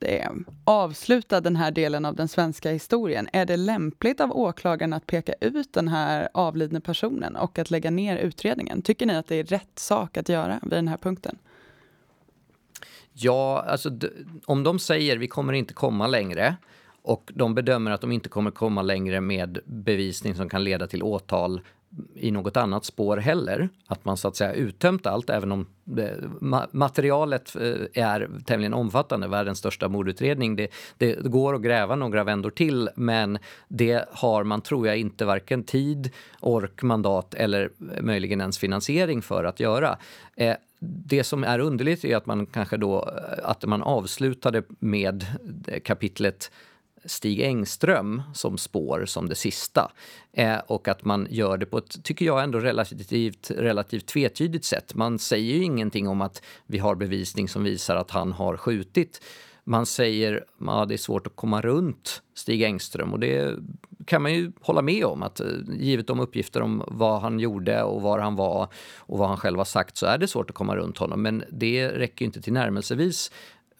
eh, 0.00 0.30
avsluta 0.64 1.40
den 1.40 1.56
här 1.56 1.70
delen 1.70 2.04
av 2.04 2.14
den 2.14 2.28
svenska 2.28 2.70
historien, 2.70 3.28
är 3.32 3.46
det 3.46 3.56
lämpligt 3.56 4.20
av 4.20 4.32
åklagaren 4.36 4.92
att 4.92 5.06
peka 5.06 5.34
ut 5.40 5.72
den 5.72 5.88
här 5.88 6.28
avlidne 6.34 6.80
personen 6.80 7.36
och 7.36 7.58
att 7.58 7.70
lägga 7.70 7.90
ner 7.90 8.16
utredningen? 8.16 8.82
Tycker 8.82 9.06
ni 9.06 9.16
att 9.16 9.26
det 9.26 9.36
är 9.36 9.44
rätt 9.44 9.78
sak 9.78 10.16
att 10.16 10.28
göra 10.28 10.58
vid 10.62 10.70
den 10.72 10.88
här 10.88 10.96
punkten? 10.96 11.38
Ja, 13.12 13.64
alltså 13.68 13.90
om 14.44 14.62
de 14.62 14.78
säger 14.78 15.16
vi 15.16 15.28
kommer 15.28 15.52
inte 15.52 15.74
komma 15.74 16.06
längre, 16.06 16.56
och 17.02 17.30
de 17.34 17.54
bedömer 17.54 17.90
att 17.90 18.00
de 18.00 18.12
inte 18.12 18.28
kommer 18.28 18.50
komma 18.50 18.82
längre 18.82 19.20
med 19.20 19.58
bevisning 19.64 20.34
som 20.34 20.48
kan 20.48 20.64
leda 20.64 20.86
till 20.86 21.02
åtal 21.02 21.60
i 22.14 22.30
något 22.30 22.56
annat 22.56 22.84
spår 22.84 23.16
heller. 23.16 23.68
Att 23.86 24.04
man 24.04 24.16
så 24.16 24.28
att 24.28 24.36
säga 24.36 24.52
uttömt 24.52 25.06
allt, 25.06 25.30
även 25.30 25.52
om 25.52 25.66
materialet 26.70 27.56
eh, 27.56 28.02
är 28.02 28.30
tämligen 28.46 28.74
omfattande, 28.74 29.28
världens 29.28 29.58
största 29.58 29.88
mordutredning. 29.88 30.56
Det, 30.56 30.68
det, 30.98 31.22
går 31.22 31.54
att 31.54 31.62
gräva 31.62 31.96
några 31.96 32.24
vändor 32.24 32.50
till, 32.50 32.88
men 32.96 33.38
det 33.68 34.04
har 34.10 34.44
man, 34.44 34.60
tror 34.60 34.86
jag, 34.86 34.98
inte 34.98 35.24
varken 35.24 35.64
tid, 35.64 36.10
ork, 36.40 36.82
mandat 36.82 37.34
eller 37.34 37.70
möjligen 38.00 38.40
ens 38.40 38.58
finansiering 38.58 39.22
för 39.22 39.44
att 39.44 39.60
göra. 39.60 39.98
Eh, 40.36 40.56
det 40.84 41.24
som 41.24 41.44
är 41.44 41.58
underligt 41.58 42.04
är 42.04 42.16
att 42.16 42.26
man 42.26 42.46
kanske 42.46 42.76
då 42.76 42.96
eh, 42.98 43.50
att 43.50 43.64
man 43.64 43.82
avslutade 43.82 44.62
med 44.78 45.26
eh, 45.66 45.80
kapitlet 45.80 46.50
Stig 47.04 47.40
Engström 47.40 48.22
som 48.34 48.58
spår 48.58 49.04
som 49.06 49.28
det 49.28 49.34
sista. 49.34 49.92
Eh, 50.32 50.58
och 50.58 50.88
att 50.88 51.04
man 51.04 51.26
gör 51.30 51.58
det 51.58 51.66
på 51.66 51.78
ett, 51.78 52.04
tycker 52.04 52.26
jag, 52.26 52.42
ändå 52.42 52.58
relativt, 52.58 53.50
relativt 53.50 54.06
tvetydigt 54.06 54.64
sätt. 54.64 54.94
Man 54.94 55.18
säger 55.18 55.54
ju 55.54 55.62
ingenting 55.62 56.08
om 56.08 56.20
att 56.20 56.42
vi 56.66 56.78
har 56.78 56.94
bevisning 56.94 57.48
som 57.48 57.64
visar 57.64 57.96
att 57.96 58.10
han 58.10 58.32
har 58.32 58.56
skjutit. 58.56 59.22
Man 59.64 59.86
säger 59.86 60.36
att 60.36 60.44
ja, 60.66 60.84
det 60.86 60.94
är 60.94 60.98
svårt 60.98 61.26
att 61.26 61.36
komma 61.36 61.60
runt 61.60 62.22
Stig 62.34 62.62
Engström 62.62 63.12
och 63.12 63.20
det 63.20 63.58
kan 64.06 64.22
man 64.22 64.34
ju 64.34 64.52
hålla 64.60 64.82
med 64.82 65.04
om 65.04 65.22
att 65.22 65.40
eh, 65.40 65.46
givet 65.78 66.06
de 66.06 66.20
uppgifter 66.20 66.62
om 66.62 66.84
vad 66.86 67.20
han 67.20 67.40
gjorde 67.40 67.82
och 67.82 68.02
var 68.02 68.18
han 68.18 68.36
var 68.36 68.68
och 68.96 69.18
vad 69.18 69.28
han 69.28 69.36
själv 69.36 69.58
har 69.58 69.64
sagt 69.64 69.96
så 69.96 70.06
är 70.06 70.18
det 70.18 70.28
svårt 70.28 70.50
att 70.50 70.56
komma 70.56 70.76
runt 70.76 70.98
honom. 70.98 71.22
Men 71.22 71.44
det 71.50 71.88
räcker 71.88 72.24
inte 72.24 72.40
till 72.40 72.52
närmelsevis 72.52 73.30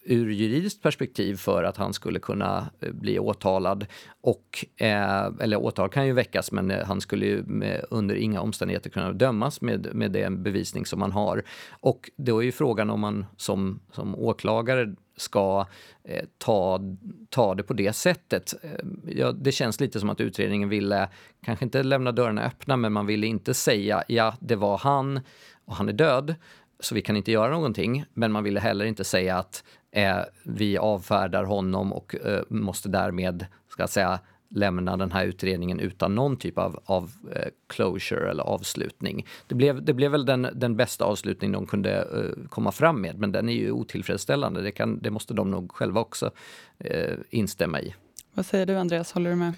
ur 0.04 0.30
juridiskt 0.30 0.82
perspektiv 0.82 1.36
för 1.36 1.64
att 1.64 1.76
han 1.76 1.92
skulle 1.92 2.18
kunna 2.18 2.70
eh, 2.80 2.92
bli 2.92 3.18
åtalad. 3.18 3.86
Och, 4.20 4.64
eh, 4.76 5.24
eller 5.40 5.56
åtal 5.56 5.88
kan 5.88 6.06
ju 6.06 6.12
väckas 6.12 6.52
men 6.52 6.70
eh, 6.70 6.86
han 6.86 7.00
skulle 7.00 7.26
ju 7.26 7.42
med, 7.42 7.84
under 7.90 8.14
inga 8.14 8.40
omständigheter 8.40 8.90
kunna 8.90 9.12
dömas 9.12 9.60
med, 9.60 9.88
med 9.94 10.12
den 10.12 10.42
bevisning 10.42 10.86
som 10.86 11.00
man 11.00 11.12
har. 11.12 11.42
Och 11.70 12.10
då 12.16 12.38
är 12.38 12.44
ju 12.44 12.52
frågan 12.52 12.90
om 12.90 13.00
man 13.00 13.26
som, 13.36 13.80
som 13.92 14.14
åklagare 14.14 14.94
ska 15.16 15.66
eh, 16.04 16.24
ta, 16.38 16.80
ta 17.28 17.54
det 17.54 17.62
på 17.62 17.72
det 17.72 17.92
sättet. 17.92 18.54
Eh, 18.62 18.70
ja, 19.06 19.32
det 19.32 19.52
känns 19.52 19.80
lite 19.80 20.00
som 20.00 20.10
att 20.10 20.20
utredningen 20.20 20.68
ville, 20.68 21.08
kanske 21.44 21.64
inte 21.64 21.82
lämna 21.82 22.12
dörrarna 22.12 22.44
öppna, 22.44 22.76
men 22.76 22.92
man 22.92 23.06
ville 23.06 23.26
inte 23.26 23.54
säga 23.54 24.04
ja, 24.08 24.34
det 24.40 24.56
var 24.56 24.78
han 24.78 25.20
och 25.64 25.76
han 25.76 25.88
är 25.88 25.92
död, 25.92 26.34
så 26.80 26.94
vi 26.94 27.02
kan 27.02 27.16
inte 27.16 27.32
göra 27.32 27.50
någonting. 27.50 28.04
Men 28.14 28.32
man 28.32 28.44
ville 28.44 28.60
heller 28.60 28.84
inte 28.84 29.04
säga 29.04 29.38
att 29.38 29.64
eh, 29.92 30.18
vi 30.44 30.78
avfärdar 30.78 31.44
honom 31.44 31.92
och 31.92 32.14
eh, 32.14 32.42
måste 32.48 32.88
därmed 32.88 33.46
ska 33.68 33.87
säga, 33.87 34.20
lämna 34.55 34.96
den 34.96 35.12
här 35.12 35.24
utredningen 35.24 35.81
utan 35.81 36.14
någon 36.14 36.37
typ 36.37 36.59
av, 36.59 36.81
av 36.85 37.11
eh, 37.35 37.48
closure 37.66 38.31
eller 38.31 38.42
avslutning. 38.42 39.26
Det 39.46 39.55
blev, 39.55 39.85
det 39.85 39.92
blev 39.92 40.11
väl 40.11 40.26
den, 40.26 40.48
den 40.55 40.76
bästa 40.76 41.05
avslutning 41.05 41.52
de 41.52 41.66
kunde 41.66 41.90
eh, 41.90 42.48
komma 42.48 42.72
fram 42.72 43.00
med, 43.00 43.18
men 43.18 43.33
den 43.33 43.48
är 43.48 43.52
ju 43.52 43.70
otillfredsställande. 43.70 44.62
Det, 44.62 44.70
kan, 44.70 44.98
det 45.02 45.11
måste 45.11 45.35
de 45.35 45.50
nog 45.50 45.72
själva 45.72 46.00
också 46.00 46.31
eh, 46.78 47.16
instämma 47.31 47.81
i. 47.81 47.94
Vad 48.35 48.46
säger 48.46 48.66
du 48.66 48.76
Andreas, 48.76 49.12
håller 49.12 49.31
du 49.31 49.37
med? 49.37 49.52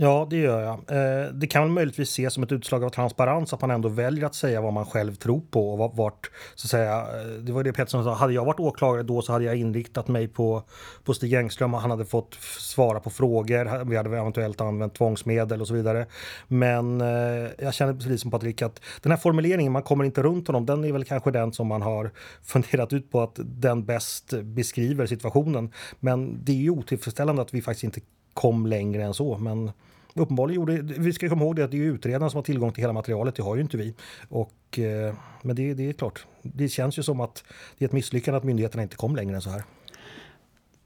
Ja, 0.00 0.26
det 0.30 0.36
gör 0.36 0.62
jag. 0.62 0.74
Eh, 0.74 1.32
det 1.32 1.46
kan 1.46 1.72
möjligtvis 1.72 2.08
ses 2.08 2.34
som 2.34 2.42
ett 2.42 2.52
utslag 2.52 2.84
av 2.84 2.90
transparens 2.90 3.52
att 3.52 3.60
man 3.60 3.70
ändå 3.70 3.88
väljer 3.88 4.26
att 4.26 4.34
säga 4.34 4.60
vad 4.60 4.72
man 4.72 4.86
själv 4.86 5.14
tror 5.14 5.40
på 5.50 5.72
och 5.72 5.96
vart, 5.96 6.30
så 6.54 6.66
att 6.66 6.70
säga, 6.70 7.00
eh, 7.00 7.28
det 7.40 7.52
var 7.52 7.62
det 7.62 7.72
Pettersson 7.72 8.04
sa, 8.04 8.14
hade 8.14 8.32
jag 8.32 8.44
varit 8.44 8.60
åklagare 8.60 9.02
då 9.02 9.22
så 9.22 9.32
hade 9.32 9.44
jag 9.44 9.56
inriktat 9.56 10.08
mig 10.08 10.28
på, 10.28 10.62
på 11.04 11.14
Stig 11.14 11.34
Engström 11.34 11.74
och 11.74 11.80
han 11.80 11.90
hade 11.90 12.04
fått 12.04 12.34
svara 12.58 13.00
på 13.00 13.10
frågor, 13.10 13.84
vi 13.84 13.96
hade 13.96 14.18
eventuellt 14.18 14.60
använt 14.60 14.94
tvångsmedel 14.94 15.60
och 15.60 15.68
så 15.68 15.74
vidare. 15.74 16.06
Men 16.48 17.00
eh, 17.00 17.50
jag 17.58 17.74
känner 17.74 17.94
precis 17.94 18.20
som 18.20 18.30
Patrik 18.30 18.62
att 18.62 18.80
den 19.02 19.12
här 19.12 19.18
formuleringen, 19.18 19.72
man 19.72 19.82
kommer 19.82 20.04
inte 20.04 20.22
runt 20.22 20.46
honom, 20.46 20.66
den 20.66 20.84
är 20.84 20.92
väl 20.92 21.04
kanske 21.04 21.30
den 21.30 21.52
som 21.52 21.66
man 21.66 21.82
har 21.82 22.10
funderat 22.42 22.92
ut 22.92 23.10
på 23.10 23.20
att 23.20 23.38
den 23.44 23.84
bäst 23.84 24.34
beskriver 24.42 25.06
situationen. 25.06 25.72
Men 26.00 26.44
det 26.44 26.52
är 26.52 26.56
ju 26.56 26.70
otillfredsställande 26.70 27.42
att 27.42 27.54
vi 27.54 27.62
faktiskt 27.62 27.84
inte 27.84 28.00
kom 28.34 28.66
längre 28.66 29.04
än 29.04 29.14
så. 29.14 29.38
Men 29.38 29.70
uppenbarligen 30.14 30.60
gjorde... 30.60 30.82
Vi 30.82 31.12
ska 31.12 31.28
komma 31.28 31.44
ihåg 31.44 31.56
det 31.56 31.64
att 31.64 31.70
det 31.70 31.76
är 31.76 31.82
utredaren 31.82 32.30
som 32.30 32.38
har 32.38 32.42
tillgång 32.42 32.72
till 32.72 32.82
hela 32.82 32.92
materialet. 32.92 33.34
Det 33.34 33.42
har 33.42 33.56
ju 33.56 33.62
inte 33.62 33.76
vi. 33.76 33.94
Och, 34.28 34.78
eh, 34.78 35.14
men 35.42 35.56
det, 35.56 35.74
det 35.74 35.88
är 35.88 35.92
klart, 35.92 36.26
det 36.42 36.68
känns 36.68 36.98
ju 36.98 37.02
som 37.02 37.20
att 37.20 37.44
det 37.78 37.84
är 37.84 37.88
ett 37.88 37.92
misslyckande 37.92 38.38
att 38.38 38.44
myndigheterna 38.44 38.82
inte 38.82 38.96
kom 38.96 39.16
längre 39.16 39.34
än 39.34 39.42
så 39.42 39.50
här. 39.50 39.62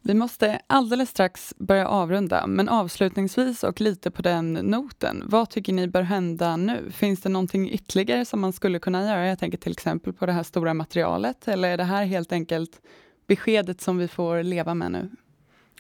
Vi 0.05 0.15
måste 0.15 0.61
alldeles 0.67 1.11
strax 1.11 1.55
börja 1.59 1.89
avrunda, 1.89 2.47
men 2.47 2.69
avslutningsvis 2.69 3.65
och 3.65 3.81
lite 3.81 4.11
på 4.11 4.23
den 4.23 4.53
noten. 4.53 5.23
Vad 5.27 5.51
tycker 5.51 5.73
ni 5.73 5.89
bör 5.89 6.03
hända 6.03 6.57
nu? 6.57 6.91
Finns 6.91 7.21
det 7.21 7.29
någonting 7.29 7.71
ytterligare 7.71 8.25
som 8.25 8.41
man 8.41 8.53
skulle 8.53 8.79
kunna 8.79 9.03
göra? 9.03 9.27
Jag 9.27 9.39
tänker 9.39 9.59
till 9.59 9.73
exempel 9.73 10.13
på 10.13 10.27
det 10.27 10.33
här 10.33 10.43
stora 10.43 10.75
materialet, 10.75 11.49
eller 11.49 11.69
är 11.69 11.77
det 11.77 11.85
här 11.85 12.05
helt 12.05 12.33
enkelt 12.33 12.81
beskedet 13.27 13.81
som 13.81 13.99
vi 13.99 14.09
får 14.09 14.43
leva 14.43 14.75
med 14.75 14.93
nu? 14.93 15.11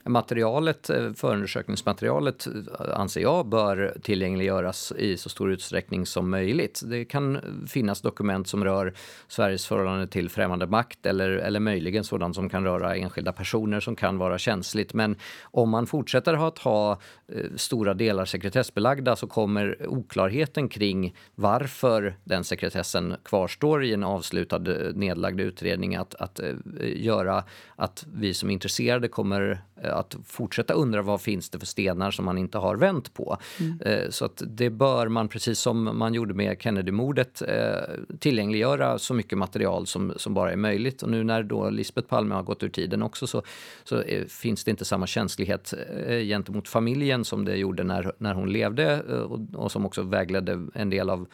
Materialet, 0.04 0.90
eh, 0.90 1.12
förundersökningsmaterialet 1.12 2.46
eh, 2.46 3.00
anser 3.00 3.20
jag 3.20 3.46
bör 3.46 3.96
tillgängliggöras 4.02 4.92
i 4.98 5.16
så 5.16 5.28
stor 5.28 5.52
utsträckning 5.52 6.06
som 6.06 6.30
möjligt. 6.30 6.80
Det 6.84 7.04
kan 7.04 7.38
finnas 7.68 8.00
dokument 8.00 8.48
som 8.48 8.64
rör 8.64 8.94
Sveriges 9.28 9.66
förhållande 9.66 10.06
till 10.06 10.28
främmande 10.28 10.66
makt 10.66 11.06
eller, 11.06 11.30
eller 11.30 11.60
möjligen 11.60 12.04
sådant 12.04 12.34
som 12.34 12.48
kan 12.48 12.64
röra 12.64 12.96
enskilda 12.96 13.32
personer 13.32 13.80
som 13.80 13.96
kan 13.96 14.18
vara 14.18 14.38
känsligt. 14.38 14.94
Men 14.94 15.16
om 15.42 15.70
man 15.70 15.86
fortsätter 15.86 16.48
att 16.48 16.58
ha 16.58 16.92
eh, 17.28 17.44
stora 17.56 17.94
delar 17.94 18.24
sekretessbelagda 18.24 19.16
så 19.16 19.26
kommer 19.26 19.86
oklarheten 19.88 20.68
kring 20.68 21.14
varför 21.34 22.14
den 22.24 22.44
sekretessen 22.44 23.14
kvarstår 23.24 23.84
i 23.84 23.92
en 23.92 24.04
avslutad 24.04 24.58
nedlagd 24.94 25.40
utredning 25.40 25.96
att, 25.96 26.14
att 26.14 26.40
göra 26.82 27.44
att 27.76 28.06
vi 28.14 28.34
som 28.34 28.48
är 28.48 28.52
intresserade 28.52 29.08
kommer 29.08 29.62
att 29.94 30.16
fortsätta 30.24 30.74
undra 30.74 31.02
vad 31.02 31.20
finns 31.20 31.50
det 31.50 31.58
för 31.58 31.66
stenar 31.66 32.10
som 32.10 32.24
man 32.24 32.38
inte 32.38 32.58
har 32.58 32.76
vänt 32.76 33.14
på. 33.14 33.36
Mm. 33.60 33.80
Eh, 33.80 34.10
så 34.10 34.24
att 34.24 34.42
det 34.46 34.70
bör 34.70 35.08
man, 35.08 35.28
precis 35.28 35.58
som 35.58 35.98
man 35.98 36.14
gjorde 36.14 36.34
med 36.34 36.56
Kennedy-mordet, 36.60 37.42
eh, 37.48 38.16
tillgängliggöra 38.18 38.98
så 38.98 39.14
mycket 39.14 39.38
material 39.38 39.86
som, 39.86 40.12
som 40.16 40.34
bara 40.34 40.52
är 40.52 40.56
möjligt. 40.56 41.02
Och 41.02 41.10
nu 41.10 41.24
när 41.24 41.42
då 41.42 41.70
Lisbeth 41.70 42.08
Palme 42.08 42.34
har 42.34 42.42
gått 42.42 42.62
ur 42.62 42.68
tiden 42.68 43.02
också 43.02 43.26
så, 43.26 43.42
så 43.84 43.96
är, 43.96 44.24
finns 44.28 44.64
det 44.64 44.70
inte 44.70 44.84
samma 44.84 45.06
känslighet 45.06 45.74
eh, 46.06 46.18
gentemot 46.18 46.68
familjen 46.68 47.24
som 47.24 47.44
det 47.44 47.56
gjorde 47.56 47.84
när, 47.84 48.12
när 48.18 48.34
hon 48.34 48.52
levde 48.52 49.00
och, 49.02 49.40
och 49.54 49.72
som 49.72 49.86
också 49.86 50.02
vägledde 50.02 50.66
en 50.74 50.90
del 50.90 51.10
av 51.10 51.26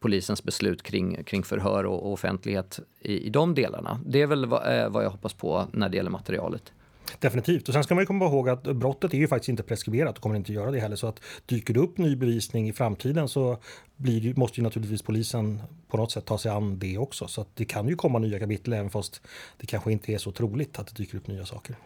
polisens 0.00 0.44
beslut 0.44 0.82
kring, 0.82 1.24
kring 1.24 1.42
förhör 1.42 1.86
och, 1.86 2.06
och 2.06 2.12
offentlighet 2.12 2.80
i, 3.00 3.26
i 3.26 3.30
de 3.30 3.54
delarna. 3.54 4.00
Det 4.06 4.22
är 4.22 4.26
väl 4.26 4.46
vad, 4.46 4.92
vad 4.92 5.04
jag 5.04 5.10
hoppas 5.10 5.34
på 5.34 5.66
när 5.72 5.88
det 5.88 5.96
gäller 5.96 6.10
materialet. 6.10 6.72
Definitivt. 7.18 7.68
Och 7.68 7.74
sen 7.74 7.84
ska 7.84 7.94
man 7.94 8.06
komma 8.06 8.24
ihåg 8.24 8.48
att 8.48 8.62
brottet 8.62 9.14
är 9.14 9.18
ju 9.18 9.28
faktiskt 9.28 9.48
inte 9.48 9.62
preskriberat 9.62 10.16
och 10.16 10.22
kommer 10.22 10.36
inte 10.36 10.52
göra 10.52 10.70
det 10.70 10.80
heller. 10.80 10.96
Så 10.96 11.06
att 11.06 11.20
dyker 11.46 11.74
det 11.74 11.80
upp 11.80 11.98
ny 11.98 12.16
bevisning 12.16 12.68
i 12.68 12.72
framtiden 12.72 13.28
så 13.28 13.58
blir, 13.96 14.34
måste 14.34 14.60
ju 14.60 14.64
naturligtvis 14.64 15.02
polisen 15.02 15.62
på 15.88 15.96
något 15.96 16.12
sätt 16.12 16.24
ta 16.24 16.38
sig 16.38 16.50
an 16.50 16.78
det 16.78 16.98
också. 16.98 17.28
Så 17.28 17.40
att 17.40 17.48
det 17.54 17.64
kan 17.64 17.88
ju 17.88 17.96
komma 17.96 18.18
nya 18.18 18.38
kapitel 18.38 18.72
även 18.72 18.90
fast 18.90 19.22
det 19.56 19.66
kanske 19.66 19.92
inte 19.92 20.12
är 20.12 20.18
så 20.18 20.32
troligt 20.32 20.78
att 20.78 20.86
det 20.86 21.02
dyker 21.02 21.18
upp 21.18 21.26
nya 21.26 21.46
saker. 21.46 21.76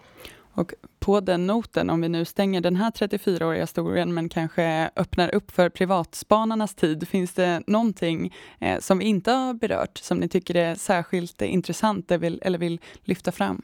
Och 0.58 0.74
på 0.98 1.20
den 1.20 1.46
noten, 1.46 1.90
om 1.90 2.00
vi 2.00 2.08
nu 2.08 2.24
stänger 2.24 2.60
den 2.60 2.76
här 2.76 2.90
34-åriga 2.90 3.62
historien 3.62 4.14
men 4.14 4.28
kanske 4.28 4.90
öppnar 4.96 5.34
upp 5.34 5.50
för 5.50 5.68
privatspanarnas 5.68 6.74
tid, 6.74 7.08
finns 7.08 7.32
det 7.34 7.62
någonting 7.66 8.34
eh, 8.60 8.80
som 8.80 8.98
vi 8.98 9.04
inte 9.04 9.30
har 9.30 9.54
berört 9.54 9.98
som 9.98 10.18
ni 10.18 10.28
tycker 10.28 10.54
är 10.54 10.74
särskilt 10.74 11.42
intressant 11.42 12.10
eller 12.10 12.58
vill 12.58 12.80
lyfta 13.04 13.32
fram? 13.32 13.62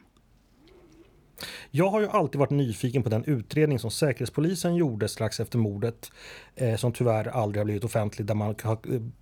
Jag 1.71 1.89
har 1.89 2.01
ju 2.01 2.07
alltid 2.07 2.39
varit 2.39 2.49
nyfiken 2.49 3.03
på 3.03 3.09
den 3.09 3.23
utredning 3.23 3.79
som 3.79 3.91
Säkerhetspolisen 3.91 4.75
gjorde 4.75 5.07
strax 5.07 5.39
efter 5.39 5.57
mordet 5.57 6.11
eh, 6.55 6.75
som 6.75 6.93
tyvärr 6.93 7.27
aldrig 7.27 7.59
har 7.59 7.65
blivit 7.65 7.83
offentlig 7.83 8.27
där 8.27 8.35
man 8.35 8.55
eh, 8.63 8.75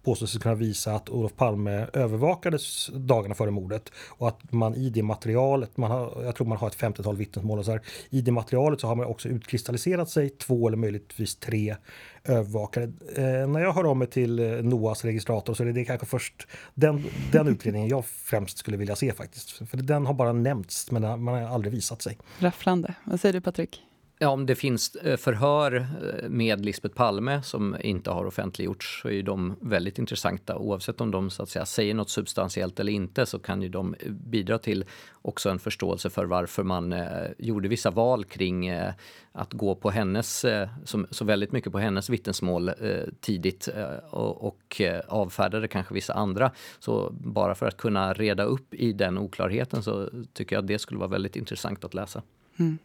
påstår 0.03 0.27
sig 0.27 0.41
kunna 0.41 0.55
visa 0.55 0.95
att 0.95 1.09
Olof 1.09 1.35
Palme 1.35 1.87
övervakades 1.93 2.89
dagarna 2.93 3.35
före 3.35 3.51
mordet 3.51 3.91
och 4.09 4.27
att 4.27 4.51
man 4.51 4.75
i 4.75 4.89
det 4.89 5.03
materialet, 5.03 5.77
man 5.77 5.91
har, 5.91 6.23
jag 6.23 6.35
tror 6.35 6.47
man 6.47 6.57
har 6.57 6.67
ett 6.67 6.77
50-tal 6.77 7.17
vittnesmål 7.17 7.59
och 7.59 7.65
så 7.65 7.71
här, 7.71 7.81
i 8.09 8.21
det 8.21 8.31
materialet 8.31 8.81
så 8.81 8.87
har 8.87 8.95
man 8.95 9.05
också 9.05 9.29
utkristalliserat 9.29 10.09
sig 10.09 10.29
två 10.29 10.67
eller 10.67 10.77
möjligtvis 10.77 11.35
tre 11.35 11.75
övervakare. 12.25 12.83
Eh, 13.15 13.47
när 13.47 13.59
jag 13.59 13.73
hör 13.73 13.83
av 13.83 13.97
mig 13.97 14.07
till 14.07 14.39
eh, 14.39 14.45
NOAs 14.45 15.05
registrator 15.05 15.53
så 15.53 15.63
är 15.63 15.67
det 15.67 15.85
kanske 15.85 16.05
först 16.07 16.47
den, 16.73 17.03
den 17.31 17.47
utredningen 17.47 17.89
jag 17.89 18.05
främst 18.05 18.57
skulle 18.57 18.77
vilja 18.77 18.95
se 18.95 19.13
faktiskt. 19.13 19.51
För 19.69 19.77
den 19.77 20.05
har 20.05 20.13
bara 20.13 20.33
nämnts 20.33 20.91
men 20.91 21.23
man 21.23 21.27
har 21.33 21.41
aldrig 21.41 21.73
visat 21.73 22.01
sig. 22.01 22.17
Rafflande. 22.39 22.93
Vad 23.03 23.19
säger 23.19 23.33
du 23.33 23.41
Patrik? 23.41 23.81
Ja, 24.19 24.29
om 24.29 24.45
det 24.45 24.55
finns 24.55 24.95
eh, 24.95 25.17
förhör 25.17 25.75
eh, 25.75 26.29
med 26.29 26.65
Lisbeth 26.65 26.95
Palme 26.95 27.41
som 27.43 27.77
inte 27.81 28.11
har 28.11 28.25
offentliggjorts 28.25 29.01
så 29.01 29.09
är 29.09 29.23
de 29.23 29.55
väldigt 29.61 29.99
intressanta. 29.99 30.57
Oavsett 30.57 31.01
om 31.01 31.11
de 31.11 31.29
så 31.29 31.43
att 31.43 31.49
säga, 31.49 31.65
säger 31.65 31.93
något 31.93 32.09
substantiellt 32.09 32.79
eller 32.79 32.91
inte 32.91 33.25
så 33.25 33.39
kan 33.39 33.61
ju 33.61 33.69
de 33.69 33.95
eh, 33.99 34.11
bidra 34.11 34.57
till 34.57 34.85
också 35.21 35.49
en 35.49 35.59
förståelse 35.59 36.09
för 36.09 36.25
varför 36.25 36.63
man 36.63 36.93
eh, 36.93 37.07
gjorde 37.37 37.67
vissa 37.67 37.91
val 37.91 38.25
kring 38.25 38.67
eh, 38.67 38.93
att 39.31 39.53
gå 39.53 39.75
på 39.75 39.89
hennes, 39.89 40.45
eh, 40.45 40.69
som, 40.83 41.07
så 41.09 41.25
väldigt 41.25 41.51
mycket 41.51 41.71
på 41.71 41.79
hennes 41.79 42.09
vittnesmål 42.09 42.69
eh, 42.69 42.73
tidigt 43.21 43.69
och, 44.09 44.47
och 44.47 44.81
avfärdade 45.07 45.67
kanske 45.67 45.93
vissa 45.93 46.13
andra. 46.13 46.51
Så 46.79 47.09
bara 47.11 47.55
för 47.55 47.65
att 47.65 47.77
kunna 47.77 48.13
reda 48.13 48.43
upp 48.43 48.73
i 48.73 48.93
den 48.93 49.17
oklarheten 49.17 49.83
så 49.83 50.09
tycker 50.33 50.55
jag 50.55 50.65
det 50.65 50.79
skulle 50.79 50.99
vara 50.99 51.09
väldigt 51.09 51.35
intressant 51.35 51.83
att 51.83 51.93
läsa. 51.93 52.21
Mm. 52.59 52.77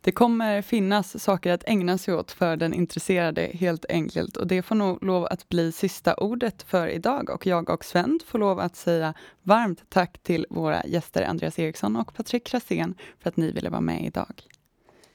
Det 0.00 0.12
kommer 0.12 0.62
finnas 0.62 1.22
saker 1.22 1.52
att 1.52 1.64
ägna 1.66 1.98
sig 1.98 2.14
åt 2.14 2.32
för 2.32 2.56
den 2.56 2.74
intresserade 2.74 3.50
helt 3.54 3.84
enkelt 3.88 4.36
och 4.36 4.46
det 4.46 4.62
får 4.62 4.74
nog 4.74 5.04
lov 5.04 5.26
att 5.30 5.48
bli 5.48 5.72
sista 5.72 6.14
ordet 6.14 6.62
för 6.62 6.88
idag 6.88 7.30
och 7.30 7.46
jag 7.46 7.70
och 7.70 7.84
Sven 7.84 8.20
får 8.26 8.38
lov 8.38 8.60
att 8.60 8.76
säga 8.76 9.14
varmt 9.42 9.82
tack 9.88 10.18
till 10.22 10.46
våra 10.50 10.86
gäster 10.86 11.22
Andreas 11.22 11.58
Eriksson 11.58 11.96
och 11.96 12.14
Patrik 12.14 12.46
Krasén 12.46 12.94
för 13.18 13.28
att 13.28 13.36
ni 13.36 13.50
ville 13.52 13.70
vara 13.70 13.80
med 13.80 14.04
idag. 14.04 14.42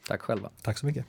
Tack 0.08 0.22
själva. 0.22 0.50
Tack 0.62 0.78
så 0.78 0.86
mycket. 0.86 1.06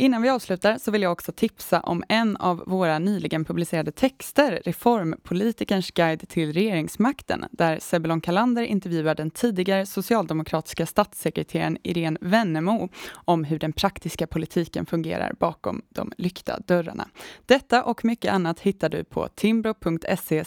Innan 0.00 0.22
vi 0.22 0.28
avslutar 0.28 0.78
så 0.78 0.90
vill 0.90 1.02
jag 1.02 1.12
också 1.12 1.32
tipsa 1.32 1.80
om 1.80 2.04
en 2.08 2.36
av 2.36 2.62
våra 2.66 2.98
nyligen 2.98 3.44
publicerade 3.44 3.92
texter, 3.92 4.62
Reformpolitikerns 4.64 5.90
guide 5.90 6.28
till 6.28 6.52
regeringsmakten, 6.52 7.44
där 7.50 7.78
Sebelon 7.78 8.20
Kalander 8.20 8.62
intervjuar 8.62 9.14
den 9.14 9.30
tidigare 9.30 9.86
socialdemokratiska 9.86 10.86
statssekreteraren 10.86 11.78
Irene 11.82 12.18
Wennemo 12.20 12.88
om 13.12 13.44
hur 13.44 13.58
den 13.58 13.72
praktiska 13.72 14.26
politiken 14.26 14.86
fungerar 14.86 15.32
bakom 15.38 15.82
de 15.88 16.12
lyckta 16.18 16.60
dörrarna. 16.66 17.08
Detta 17.46 17.84
och 17.84 18.04
mycket 18.04 18.32
annat 18.32 18.60
hittar 18.60 18.88
du 18.88 19.04
på 19.04 19.28
timbro.se 19.28 20.44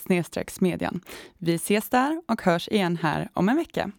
smedjan. 0.47 1.01
Vi 1.37 1.55
ses 1.55 1.89
där 1.89 2.21
och 2.27 2.41
hörs 2.41 2.67
igen 2.67 2.97
här 3.01 3.29
om 3.33 3.49
en 3.49 3.55
vecka. 3.55 3.91